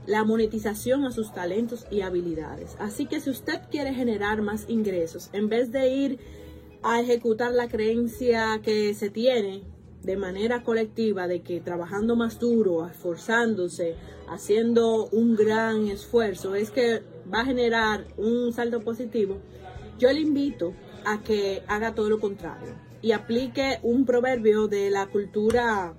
la 0.06 0.24
monetización 0.24 1.06
a 1.06 1.12
sus 1.12 1.34
talentos 1.34 1.86
y 1.92 2.02
habilidades. 2.02 2.76
Así 2.80 3.08
que 3.08 3.20
si 3.20 3.30
usted 3.30 3.62
quiere 3.72 3.94
generar 3.94 4.42
más 4.42 4.66
ingresos, 4.70 5.30
en 5.34 5.50
vez 5.50 5.72
de 5.72 5.90
ir 5.90 6.20
a 6.84 7.02
ejecutar 7.02 7.52
la 7.52 7.68
creencia 7.68 8.62
que 8.64 8.94
se 8.94 9.10
tiene 9.10 9.64
de 10.04 10.18
manera 10.18 10.64
colectiva 10.64 11.28
de 11.28 11.42
que 11.42 11.62
trabajando 11.62 12.16
más 12.16 12.40
duro, 12.40 12.88
esforzándose, 12.88 13.96
haciendo 14.30 15.08
un 15.08 15.36
gran 15.36 15.88
esfuerzo, 15.88 16.56
es 16.56 16.72
que 16.72 17.02
va 17.34 17.42
a 17.42 17.46
generar 17.46 18.06
un 18.18 18.54
salto 18.54 18.82
positivo, 18.82 19.38
yo 19.98 20.12
le 20.12 20.20
invito 20.20 20.74
a 21.06 21.22
que 21.22 21.64
haga 21.68 21.96
todo 21.96 22.10
lo 22.10 22.20
contrario 22.20 22.74
y 23.02 23.12
aplique 23.12 23.80
un 23.84 24.06
proverbio 24.06 24.68
de 24.68 24.90
la 24.90 25.08
cultura 25.08 25.94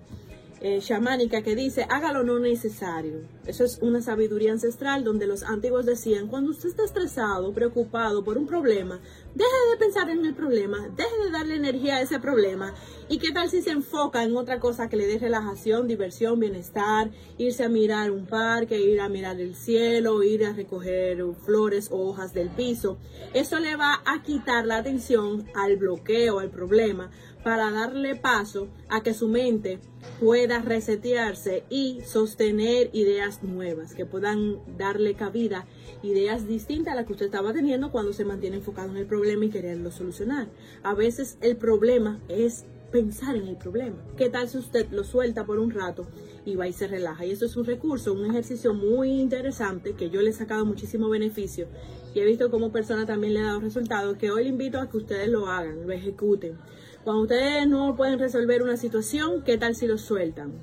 eh, 0.66 1.42
que 1.44 1.54
dice, 1.54 1.86
hágalo 1.88 2.24
no 2.24 2.38
necesario. 2.38 3.20
Eso 3.46 3.64
es 3.64 3.78
una 3.80 4.02
sabiduría 4.02 4.52
ancestral 4.52 5.04
donde 5.04 5.26
los 5.26 5.42
antiguos 5.42 5.86
decían, 5.86 6.26
cuando 6.26 6.50
usted 6.50 6.70
está 6.70 6.84
estresado, 6.84 7.52
preocupado 7.52 8.24
por 8.24 8.36
un 8.38 8.46
problema, 8.46 9.00
deje 9.34 9.70
de 9.70 9.76
pensar 9.78 10.10
en 10.10 10.24
el 10.24 10.34
problema, 10.34 10.88
deje 10.96 11.24
de 11.24 11.30
darle 11.30 11.56
energía 11.56 11.96
a 11.96 12.00
ese 12.00 12.18
problema. 12.18 12.74
¿Y 13.08 13.18
qué 13.18 13.30
tal 13.32 13.48
si 13.48 13.62
se 13.62 13.70
enfoca 13.70 14.24
en 14.24 14.36
otra 14.36 14.58
cosa 14.58 14.88
que 14.88 14.96
le 14.96 15.06
dé 15.06 15.18
relajación, 15.18 15.86
diversión, 15.86 16.40
bienestar, 16.40 17.10
irse 17.38 17.62
a 17.62 17.68
mirar 17.68 18.10
un 18.10 18.26
parque, 18.26 18.80
ir 18.80 19.00
a 19.00 19.08
mirar 19.08 19.40
el 19.40 19.54
cielo, 19.54 20.24
ir 20.24 20.44
a 20.44 20.52
recoger 20.52 21.22
flores 21.44 21.88
o 21.92 22.08
hojas 22.08 22.32
del 22.34 22.50
piso? 22.50 22.98
Eso 23.32 23.60
le 23.60 23.76
va 23.76 24.02
a 24.04 24.22
quitar 24.22 24.66
la 24.66 24.78
atención 24.78 25.46
al 25.54 25.76
bloqueo, 25.76 26.40
al 26.40 26.50
problema, 26.50 27.10
para 27.46 27.70
darle 27.70 28.16
paso 28.16 28.66
a 28.88 29.04
que 29.04 29.14
su 29.14 29.28
mente 29.28 29.78
pueda 30.18 30.62
resetearse 30.62 31.62
y 31.70 32.00
sostener 32.04 32.90
ideas 32.92 33.44
nuevas, 33.44 33.94
que 33.94 34.04
puedan 34.04 34.58
darle 34.76 35.14
cabida, 35.14 35.64
ideas 36.02 36.48
distintas 36.48 36.94
a 36.94 36.96
las 36.96 37.06
que 37.06 37.12
usted 37.12 37.26
estaba 37.26 37.52
teniendo 37.52 37.92
cuando 37.92 38.12
se 38.12 38.24
mantiene 38.24 38.56
enfocado 38.56 38.90
en 38.90 38.96
el 38.96 39.06
problema 39.06 39.44
y 39.44 39.50
quererlo 39.50 39.92
solucionar. 39.92 40.48
A 40.82 40.94
veces 40.94 41.38
el 41.40 41.56
problema 41.56 42.18
es 42.26 42.64
pensar 42.90 43.36
en 43.36 43.46
el 43.46 43.56
problema. 43.56 43.96
¿Qué 44.16 44.28
tal 44.28 44.48
si 44.48 44.58
usted 44.58 44.90
lo 44.90 45.04
suelta 45.04 45.46
por 45.46 45.60
un 45.60 45.70
rato 45.70 46.04
y 46.44 46.56
va 46.56 46.66
y 46.66 46.72
se 46.72 46.88
relaja? 46.88 47.26
Y 47.26 47.30
eso 47.30 47.46
es 47.46 47.56
un 47.56 47.64
recurso, 47.64 48.12
un 48.12 48.26
ejercicio 48.26 48.74
muy 48.74 49.20
interesante 49.20 49.92
que 49.92 50.10
yo 50.10 50.20
le 50.20 50.30
he 50.30 50.32
sacado 50.32 50.64
muchísimo 50.64 51.08
beneficio 51.08 51.68
y 52.12 52.18
he 52.18 52.24
visto 52.24 52.50
cómo 52.50 52.72
persona 52.72 53.06
también 53.06 53.34
le 53.34 53.40
ha 53.40 53.44
dado 53.44 53.60
resultados 53.60 54.16
que 54.16 54.32
hoy 54.32 54.42
le 54.42 54.48
invito 54.48 54.80
a 54.80 54.88
que 54.90 54.96
ustedes 54.96 55.28
lo 55.28 55.46
hagan, 55.46 55.86
lo 55.86 55.92
ejecuten. 55.92 56.58
Cuando 57.06 57.22
ustedes 57.22 57.68
no 57.68 57.94
pueden 57.94 58.18
resolver 58.18 58.64
una 58.64 58.76
situación, 58.76 59.44
¿qué 59.44 59.56
tal 59.56 59.76
si 59.76 59.86
lo 59.86 59.96
sueltan? 59.96 60.54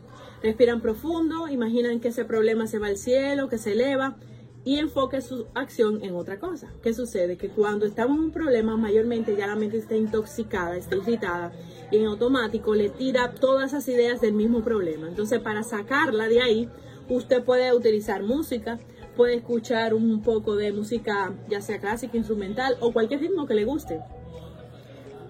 Respiran 0.42 0.82
profundo, 0.82 1.48
imaginan 1.48 2.02
que 2.02 2.10
ese 2.10 2.26
problema 2.26 2.68
se 2.68 2.80
va 2.80 2.88
al 2.88 2.98
cielo, 2.98 3.48
que 3.48 3.58
se 3.58 3.72
eleva 3.72 4.18
y 4.66 4.76
enfoque 4.76 5.22
su 5.22 5.46
acción 5.54 6.04
en 6.04 6.16
otra 6.16 6.40
cosa. 6.40 6.70
¿Qué 6.82 6.94
sucede? 6.94 7.38
Que 7.38 7.48
cuando 7.48 7.86
estamos 7.86 8.18
en 8.18 8.26
un 8.26 8.32
problema, 8.32 8.76
mayormente 8.76 9.38
ya 9.38 9.48
la 9.48 9.56
mente 9.56 9.78
está 9.78 9.96
intoxicada, 9.96 10.76
está 10.76 10.98
irritada 10.98 11.54
y 11.92 12.00
en 12.00 12.08
automático 12.08 12.76
le 12.76 12.90
tira 12.90 13.36
todas 13.36 13.72
esas 13.72 13.88
ideas 13.88 14.20
del 14.20 14.34
mismo 14.34 14.66
problema. 14.66 15.08
Entonces, 15.08 15.40
para 15.40 15.64
sacarla 15.64 16.28
de 16.28 16.42
ahí, 16.42 16.70
usted 17.08 17.42
puede 17.46 17.74
utilizar 17.74 18.22
música, 18.22 18.80
puede 19.16 19.36
escuchar 19.36 19.94
un 19.94 20.22
poco 20.22 20.58
de 20.58 20.74
música, 20.74 21.34
ya 21.48 21.62
sea 21.62 21.80
clásica, 21.80 22.18
instrumental 22.18 22.76
o 22.82 22.92
cualquier 22.92 23.22
ritmo 23.22 23.48
que 23.48 23.56
le 23.56 23.64
guste 23.64 24.02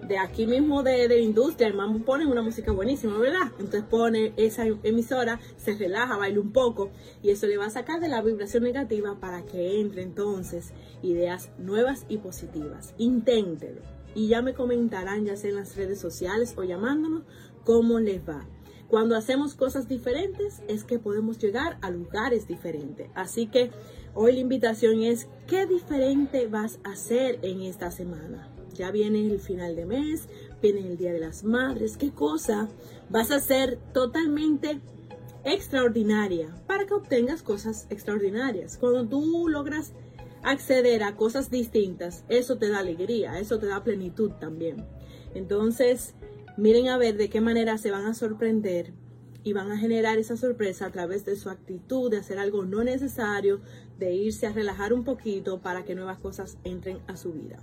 de 0.06 0.18
aquí 0.18 0.46
mismo 0.46 0.82
de, 0.82 1.08
de 1.08 1.20
industria, 1.20 1.68
el 1.68 1.74
mambo 1.74 2.04
pone 2.04 2.26
una 2.26 2.42
música 2.42 2.72
buenísima, 2.72 3.18
¿verdad? 3.18 3.52
Entonces 3.58 3.84
pone 3.84 4.32
esa 4.36 4.66
emisora, 4.82 5.40
se 5.56 5.74
relaja, 5.74 6.16
baila 6.16 6.40
un 6.40 6.52
poco 6.52 6.90
y 7.22 7.30
eso 7.30 7.46
le 7.46 7.56
va 7.56 7.66
a 7.66 7.70
sacar 7.70 8.00
de 8.00 8.08
la 8.08 8.22
vibración 8.22 8.64
negativa 8.64 9.18
para 9.18 9.42
que 9.44 9.80
entre 9.80 10.02
entonces 10.02 10.72
ideas 11.02 11.50
nuevas 11.58 12.04
y 12.08 12.18
positivas. 12.18 12.94
Inténtelo 12.98 13.80
y 14.14 14.28
ya 14.28 14.42
me 14.42 14.54
comentarán 14.54 15.24
ya 15.24 15.36
sea 15.36 15.50
en 15.50 15.56
las 15.56 15.76
redes 15.76 16.00
sociales 16.00 16.54
o 16.56 16.64
llamándonos 16.64 17.22
cómo 17.64 17.98
les 17.98 18.28
va. 18.28 18.46
Cuando 18.88 19.16
hacemos 19.16 19.54
cosas 19.54 19.88
diferentes 19.88 20.62
es 20.68 20.84
que 20.84 20.98
podemos 20.98 21.38
llegar 21.38 21.78
a 21.80 21.90
lugares 21.90 22.46
diferentes. 22.46 23.08
Así 23.14 23.46
que 23.46 23.70
hoy 24.14 24.34
la 24.34 24.40
invitación 24.40 25.02
es, 25.02 25.26
¿qué 25.46 25.66
diferente 25.66 26.46
vas 26.46 26.78
a 26.84 26.92
hacer 26.92 27.38
en 27.42 27.62
esta 27.62 27.90
semana? 27.90 28.53
Ya 28.74 28.90
viene 28.90 29.26
el 29.26 29.40
final 29.40 29.76
de 29.76 29.86
mes, 29.86 30.28
viene 30.60 30.80
el 30.80 30.96
Día 30.96 31.12
de 31.12 31.20
las 31.20 31.44
Madres. 31.44 31.96
¿Qué 31.96 32.10
cosa 32.10 32.68
vas 33.08 33.30
a 33.30 33.36
hacer 33.36 33.78
totalmente 33.92 34.80
extraordinaria 35.44 36.54
para 36.66 36.86
que 36.86 36.94
obtengas 36.94 37.42
cosas 37.42 37.86
extraordinarias? 37.90 38.76
Cuando 38.76 39.06
tú 39.06 39.48
logras 39.48 39.92
acceder 40.42 41.02
a 41.02 41.16
cosas 41.16 41.50
distintas, 41.50 42.24
eso 42.28 42.58
te 42.58 42.68
da 42.68 42.80
alegría, 42.80 43.38
eso 43.38 43.58
te 43.58 43.66
da 43.66 43.84
plenitud 43.84 44.32
también. 44.32 44.84
Entonces, 45.34 46.14
miren 46.56 46.88
a 46.88 46.98
ver 46.98 47.16
de 47.16 47.30
qué 47.30 47.40
manera 47.40 47.78
se 47.78 47.90
van 47.90 48.06
a 48.06 48.14
sorprender 48.14 48.92
y 49.44 49.52
van 49.52 49.70
a 49.70 49.78
generar 49.78 50.18
esa 50.18 50.36
sorpresa 50.36 50.86
a 50.86 50.90
través 50.90 51.24
de 51.24 51.36
su 51.36 51.50
actitud 51.50 52.10
de 52.10 52.16
hacer 52.16 52.38
algo 52.38 52.64
no 52.64 52.82
necesario, 52.82 53.60
de 53.98 54.14
irse 54.14 54.46
a 54.46 54.52
relajar 54.52 54.92
un 54.92 55.04
poquito 55.04 55.60
para 55.60 55.84
que 55.84 55.94
nuevas 55.94 56.18
cosas 56.18 56.56
entren 56.64 56.98
a 57.06 57.16
su 57.16 57.32
vida. 57.32 57.58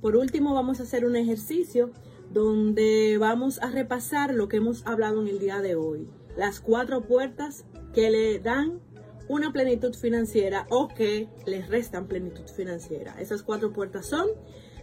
Por 0.00 0.16
último, 0.16 0.54
vamos 0.54 0.80
a 0.80 0.84
hacer 0.84 1.04
un 1.04 1.16
ejercicio 1.16 1.90
donde 2.32 3.18
vamos 3.18 3.60
a 3.60 3.70
repasar 3.70 4.32
lo 4.32 4.48
que 4.48 4.56
hemos 4.58 4.86
hablado 4.86 5.20
en 5.20 5.28
el 5.28 5.40
día 5.40 5.60
de 5.60 5.74
hoy. 5.74 6.08
Las 6.36 6.60
cuatro 6.60 7.02
puertas 7.02 7.64
que 7.92 8.10
le 8.10 8.38
dan 8.38 8.80
una 9.28 9.52
plenitud 9.52 9.94
financiera 9.94 10.66
o 10.70 10.88
que 10.88 11.28
les 11.46 11.68
restan 11.68 12.06
plenitud 12.06 12.46
financiera. 12.46 13.16
Esas 13.20 13.42
cuatro 13.42 13.72
puertas 13.72 14.06
son 14.06 14.28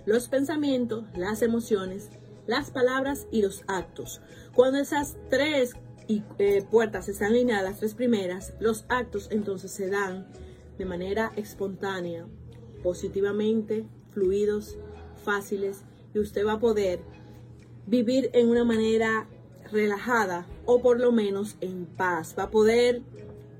los 0.05 0.27
pensamientos, 0.27 1.05
las 1.15 1.41
emociones, 1.41 2.09
las 2.47 2.71
palabras 2.71 3.27
y 3.31 3.41
los 3.41 3.63
actos. 3.67 4.21
Cuando 4.53 4.79
esas 4.79 5.17
tres 5.29 5.75
y 6.07 6.23
eh, 6.39 6.65
puertas 6.69 7.09
están 7.09 7.31
alineadas, 7.31 7.63
las 7.63 7.79
tres 7.79 7.95
primeras, 7.95 8.53
los 8.59 8.85
actos 8.89 9.29
entonces 9.31 9.71
se 9.71 9.89
dan 9.89 10.27
de 10.77 10.85
manera 10.85 11.31
espontánea, 11.35 12.25
positivamente, 12.83 13.85
fluidos, 14.11 14.77
fáciles, 15.23 15.83
y 16.13 16.19
usted 16.19 16.45
va 16.45 16.53
a 16.53 16.59
poder 16.59 16.99
vivir 17.85 18.29
en 18.33 18.49
una 18.49 18.63
manera 18.63 19.27
relajada 19.71 20.45
o 20.65 20.81
por 20.81 20.99
lo 20.99 21.11
menos 21.11 21.55
en 21.61 21.85
paz. 21.85 22.35
Va 22.37 22.43
a 22.43 22.51
poder, 22.51 23.01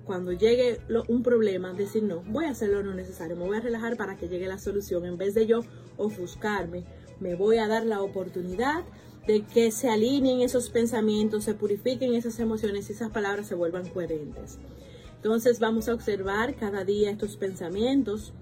cuando 0.04 0.32
llegue 0.32 0.80
un 1.08 1.24
problema, 1.24 1.74
decir 1.74 2.04
no, 2.04 2.24
voy 2.28 2.46
a 2.46 2.52
hacer 2.52 2.70
lo 2.70 2.84
no 2.84 2.94
necesario, 2.94 3.36
me 3.36 3.46
voy 3.46 3.58
a 3.58 3.62
relajar 3.62 3.98
para 3.98 4.18
que 4.18 4.28
llegue 4.28 4.48
la 4.48 4.58
solución. 4.58 5.06
En 5.06 5.18
vez 5.18 5.34
de 5.34 5.46
yo 5.46 5.62
ofuscarme, 5.98 6.86
me 7.20 7.36
voy 7.36 7.58
a 7.58 7.68
dar 7.68 7.86
la 7.86 8.02
oportunidad 8.02 8.84
de 9.28 9.44
que 9.44 9.72
se 9.72 9.90
alineen 9.90 10.42
esos 10.42 10.70
pensamientos, 10.70 11.44
se 11.44 11.54
purifiquen 11.54 12.14
esas 12.14 12.40
emociones 12.40 12.90
y 12.90 12.94
esas 12.94 13.12
palabras 13.12 13.48
se 13.48 13.56
vuelvan 13.56 13.90
coherentes. 13.90 14.58
Entonces 15.16 15.60
vamos 15.60 15.88
a 15.88 15.94
observar 15.94 16.56
cada 16.56 16.84
día 16.84 17.12
estos 17.12 17.38
pensamientos 17.38 18.34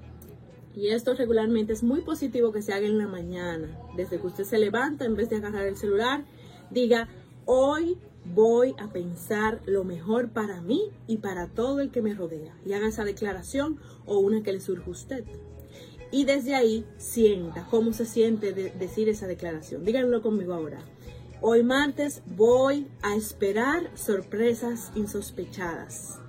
y 0.76 0.90
esto 0.90 1.14
regularmente 1.14 1.74
es 1.74 1.84
muy 1.84 2.02
positivo 2.02 2.54
que 2.54 2.62
se 2.62 2.74
haga 2.74 2.88
en 2.88 2.98
la 2.98 3.08
mañana. 3.08 3.78
Desde 3.98 4.20
que 4.20 4.28
usted 4.28 4.46
se 4.46 4.60
levanta, 4.60 5.04
en 5.06 5.16
vez 5.16 5.30
de 5.30 5.36
agarrar 5.36 5.66
el 5.66 5.76
celular, 5.76 6.24
diga, 6.72 7.10
hoy 7.46 7.98
voy 8.24 8.76
a 8.78 8.88
pensar 8.88 9.60
lo 9.66 9.84
mejor 9.84 10.30
para 10.30 10.62
mí 10.62 10.84
y 11.08 11.18
para 11.18 11.48
todo 11.48 11.82
el 11.82 11.92
que 11.92 12.02
me 12.02 12.14
rodea. 12.14 12.56
Y 12.66 12.74
haga 12.74 12.88
esa 12.88 13.04
declaración 13.04 13.78
o 14.06 14.20
una 14.20 14.42
que 14.42 14.54
le 14.54 14.62
surja 14.62 14.86
a 14.86 14.92
usted 14.92 15.26
y 16.12 16.26
desde 16.26 16.56
ahí 16.56 16.86
sienta 16.98 17.68
cómo 17.70 17.94
se 17.94 18.06
siente 18.06 18.54
decir 18.54 19.10
esa 19.10 19.28
declaración. 19.28 19.86
Díganlo 19.86 20.22
conmigo 20.22 20.54
ahora. 20.54 20.80
Hoy 21.42 21.64
martes 21.64 22.22
voy 22.26 22.88
a 23.02 23.16
esperar 23.16 23.90
sorpresas 23.96 24.92
insospechadas. 24.96 26.20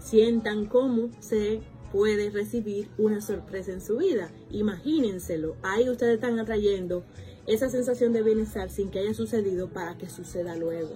Sientan 0.00 0.66
cómo 0.66 1.10
se 1.20 1.60
puede 1.92 2.30
recibir 2.30 2.88
una 2.98 3.20
sorpresa 3.20 3.72
en 3.72 3.80
su 3.80 3.98
vida. 3.98 4.30
Imagínenselo. 4.50 5.56
Ahí 5.62 5.88
ustedes 5.88 6.14
están 6.14 6.38
atrayendo 6.40 7.04
esa 7.46 7.68
sensación 7.68 8.12
de 8.12 8.22
bienestar 8.22 8.70
sin 8.70 8.90
que 8.90 9.00
haya 9.00 9.14
sucedido 9.14 9.68
para 9.68 9.96
que 9.98 10.08
suceda 10.08 10.56
luego. 10.56 10.90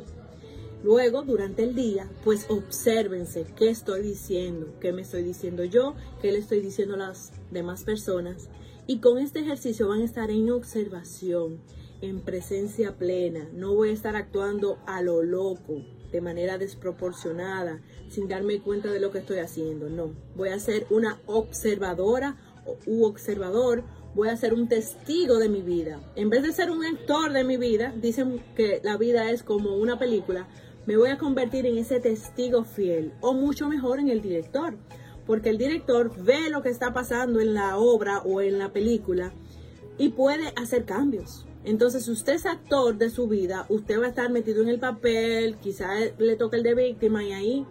Luego, 0.83 1.23
durante 1.23 1.65
el 1.65 1.75
día, 1.75 2.09
pues 2.25 2.47
obsérvense 2.49 3.47
qué 3.57 3.71
estoy 3.71 4.03
diciendo, 4.03 4.75
qué 4.81 4.93
me 4.93 5.03
estoy 5.03 5.23
diciendo 5.23 5.65
yo, 5.65 5.95
qué 6.21 6.33
le 6.33 6.39
estoy 6.39 6.61
diciendo 6.61 6.95
a 6.95 6.99
las 6.99 7.33
demás 7.51 7.85
personas. 7.85 8.49
Y 8.87 9.01
con 9.01 9.19
este 9.19 9.41
ejercicio 9.41 9.89
van 9.89 10.03
a 10.03 10.05
estar 10.05 10.31
en 10.31 10.51
observación, 10.51 11.61
en 12.03 12.21
presencia 12.21 12.97
plena. 12.97 13.49
No 13.53 13.75
voy 13.75 13.89
a 13.89 13.95
estar 13.95 14.15
actuando 14.15 14.79
a 14.87 15.03
lo 15.03 15.23
loco, 15.23 15.83
de 16.13 16.21
manera 16.21 16.57
desproporcionada, 16.57 17.81
sin 18.09 18.29
darme 18.29 18.61
cuenta 18.61 18.93
de 18.93 19.01
lo 19.01 19.11
que 19.11 19.19
estoy 19.19 19.39
haciendo. 19.39 19.89
No, 19.89 20.13
voy 20.37 20.51
a 20.51 20.59
ser 20.59 20.87
una 20.91 21.21
observadora 21.27 22.37
u 22.87 23.05
observador, 23.05 23.85
voy 24.15 24.29
a 24.29 24.37
ser 24.37 24.55
un 24.55 24.69
testigo 24.69 25.39
de 25.39 25.49
mi 25.49 25.63
vida. 25.63 26.01
En 26.17 26.31
vez 26.31 26.43
de 26.43 26.53
ser 26.53 26.71
un 26.71 26.85
actor 26.85 27.33
de 27.33 27.45
mi 27.45 27.57
vida, 27.57 27.93
dicen 28.01 28.43
que 28.55 28.81
la 28.83 28.97
vida 28.97 29.31
es 29.31 29.43
como 29.43 29.77
una 29.77 29.99
película, 29.99 30.49
me 30.87 30.97
voy 30.97 31.11
a 31.11 31.19
convertir 31.19 31.67
en 31.67 31.79
ese 31.79 32.01
testigo 32.01 32.65
fiel 32.65 33.13
o 33.21 33.35
mucho 33.35 33.69
mejor 33.69 33.99
en 33.99 34.09
el 34.09 34.23
director, 34.23 34.77
porque 35.27 35.51
el 35.51 35.59
director 35.59 36.13
ve 36.23 36.49
lo 36.49 36.63
que 36.63 36.69
está 36.69 36.93
pasando 36.93 37.41
en 37.41 37.55
la 37.55 37.77
obra 37.77 38.21
o 38.21 38.41
en 38.41 38.59
la 38.59 38.73
película 38.73 39.33
y 39.99 40.11
puede 40.11 40.53
hacer 40.57 40.85
cambios. 40.85 41.45
Entonces, 41.65 42.05
si 42.05 42.13
usted 42.13 42.35
es 42.35 42.47
actor 42.47 42.97
de 42.97 43.11
su 43.11 43.27
vida, 43.27 43.67
usted 43.69 44.01
va 44.01 44.07
a 44.07 44.11
estar 44.11 44.31
metido 44.31 44.63
en 44.63 44.69
el 44.69 44.79
papel, 44.79 45.57
quizás 45.57 46.13
le 46.19 46.37
toque 46.37 46.57
el 46.57 46.63
de 46.63 46.75
víctima 46.75 47.25
y 47.25 47.33
ahí 47.33 47.67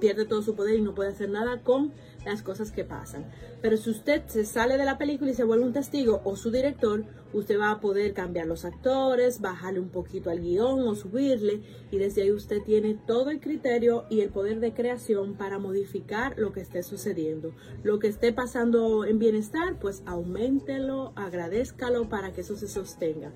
pierde 0.00 0.24
todo 0.24 0.42
su 0.42 0.56
poder 0.56 0.74
y 0.76 0.82
no 0.82 0.94
puede 0.94 1.10
hacer 1.10 1.30
nada 1.30 1.62
con 1.62 1.92
las 2.26 2.42
cosas 2.42 2.72
que 2.72 2.84
pasan. 2.84 3.26
Pero 3.62 3.76
si 3.76 3.90
usted 3.90 4.22
se 4.26 4.44
sale 4.44 4.76
de 4.76 4.84
la 4.84 4.98
película 4.98 5.30
y 5.30 5.34
se 5.34 5.44
vuelve 5.44 5.64
un 5.64 5.72
testigo 5.72 6.20
o 6.24 6.36
su 6.36 6.50
director, 6.50 7.04
usted 7.32 7.58
va 7.58 7.70
a 7.70 7.80
poder 7.80 8.12
cambiar 8.12 8.46
los 8.46 8.64
actores, 8.64 9.40
bajarle 9.40 9.80
un 9.80 9.88
poquito 9.88 10.30
al 10.30 10.40
guion 10.40 10.80
o 10.80 10.94
subirle 10.94 11.62
y 11.90 11.98
desde 11.98 12.22
ahí 12.22 12.32
usted 12.32 12.62
tiene 12.62 12.94
todo 13.06 13.30
el 13.30 13.40
criterio 13.40 14.04
y 14.10 14.20
el 14.20 14.30
poder 14.30 14.60
de 14.60 14.74
creación 14.74 15.34
para 15.34 15.58
modificar 15.58 16.38
lo 16.38 16.52
que 16.52 16.60
esté 16.60 16.82
sucediendo. 16.82 17.54
Lo 17.82 17.98
que 17.98 18.08
esté 18.08 18.32
pasando 18.32 19.04
en 19.04 19.18
bienestar, 19.18 19.78
pues 19.78 20.02
aumentelo, 20.06 21.12
agradezcalo 21.16 22.08
para 22.08 22.32
que 22.32 22.42
eso 22.42 22.56
se 22.56 22.68
sostenga. 22.68 23.32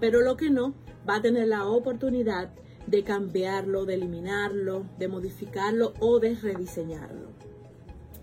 Pero 0.00 0.20
lo 0.20 0.36
que 0.36 0.50
no, 0.50 0.74
va 1.08 1.16
a 1.16 1.22
tener 1.22 1.48
la 1.48 1.66
oportunidad 1.66 2.52
de 2.86 3.02
cambiarlo, 3.02 3.86
de 3.86 3.94
eliminarlo, 3.94 4.84
de 4.98 5.08
modificarlo 5.08 5.94
o 6.00 6.20
de 6.20 6.34
rediseñarlo. 6.34 7.53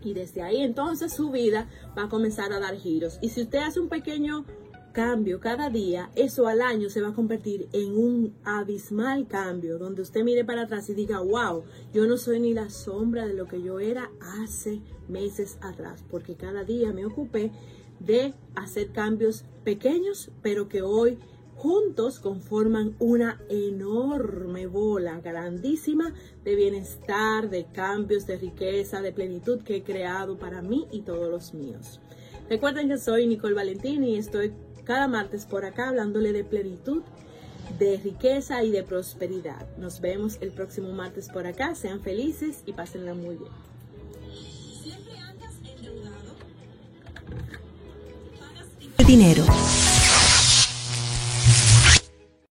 Y 0.03 0.13
desde 0.13 0.41
ahí 0.41 0.61
entonces 0.61 1.13
su 1.13 1.31
vida 1.31 1.69
va 1.97 2.03
a 2.03 2.09
comenzar 2.09 2.51
a 2.53 2.59
dar 2.59 2.75
giros. 2.75 3.19
Y 3.21 3.29
si 3.29 3.41
usted 3.41 3.59
hace 3.59 3.79
un 3.79 3.89
pequeño 3.89 4.45
cambio 4.91 5.39
cada 5.39 5.69
día, 5.69 6.11
eso 6.15 6.47
al 6.47 6.61
año 6.61 6.89
se 6.89 7.01
va 7.01 7.09
a 7.09 7.13
convertir 7.13 7.69
en 7.71 7.95
un 7.95 8.35
abismal 8.43 9.27
cambio, 9.27 9.77
donde 9.77 10.01
usted 10.01 10.23
mire 10.23 10.43
para 10.43 10.63
atrás 10.63 10.89
y 10.89 10.93
diga, 10.93 11.19
wow, 11.19 11.63
yo 11.93 12.05
no 12.05 12.17
soy 12.17 12.39
ni 12.39 12.53
la 12.53 12.69
sombra 12.69 13.25
de 13.25 13.33
lo 13.33 13.47
que 13.47 13.61
yo 13.61 13.79
era 13.79 14.11
hace 14.41 14.81
meses 15.07 15.57
atrás, 15.61 16.03
porque 16.09 16.35
cada 16.35 16.63
día 16.63 16.91
me 16.91 17.05
ocupé 17.05 17.51
de 17.99 18.33
hacer 18.55 18.91
cambios 18.91 19.45
pequeños, 19.63 20.31
pero 20.41 20.67
que 20.67 20.81
hoy 20.81 21.17
juntos 21.61 22.19
conforman 22.19 22.95
una 22.97 23.39
enorme 23.47 24.65
bola 24.65 25.19
grandísima 25.19 26.11
de 26.43 26.55
bienestar, 26.55 27.51
de 27.51 27.67
cambios, 27.71 28.25
de 28.25 28.37
riqueza, 28.37 28.99
de 28.99 29.11
plenitud 29.11 29.61
que 29.61 29.75
he 29.75 29.83
creado 29.83 30.39
para 30.39 30.63
mí 30.63 30.87
y 30.91 31.01
todos 31.01 31.29
los 31.29 31.53
míos. 31.53 31.99
Recuerden 32.49 32.89
que 32.89 32.97
soy 32.97 33.27
Nicole 33.27 33.53
Valentín 33.53 34.03
y 34.03 34.15
estoy 34.15 34.53
cada 34.85 35.07
martes 35.07 35.45
por 35.45 35.63
acá 35.63 35.89
hablándole 35.89 36.33
de 36.33 36.43
plenitud, 36.43 37.03
de 37.77 37.97
riqueza 37.97 38.63
y 38.63 38.71
de 38.71 38.81
prosperidad. 38.81 39.67
Nos 39.77 40.01
vemos 40.01 40.39
el 40.41 40.49
próximo 40.49 40.91
martes 40.93 41.29
por 41.29 41.45
acá. 41.45 41.75
Sean 41.75 42.01
felices 42.01 42.63
y 42.65 42.73
pásenla 42.73 43.13
muy 43.13 43.35
bien. 43.35 43.51
Dinero 49.05 49.43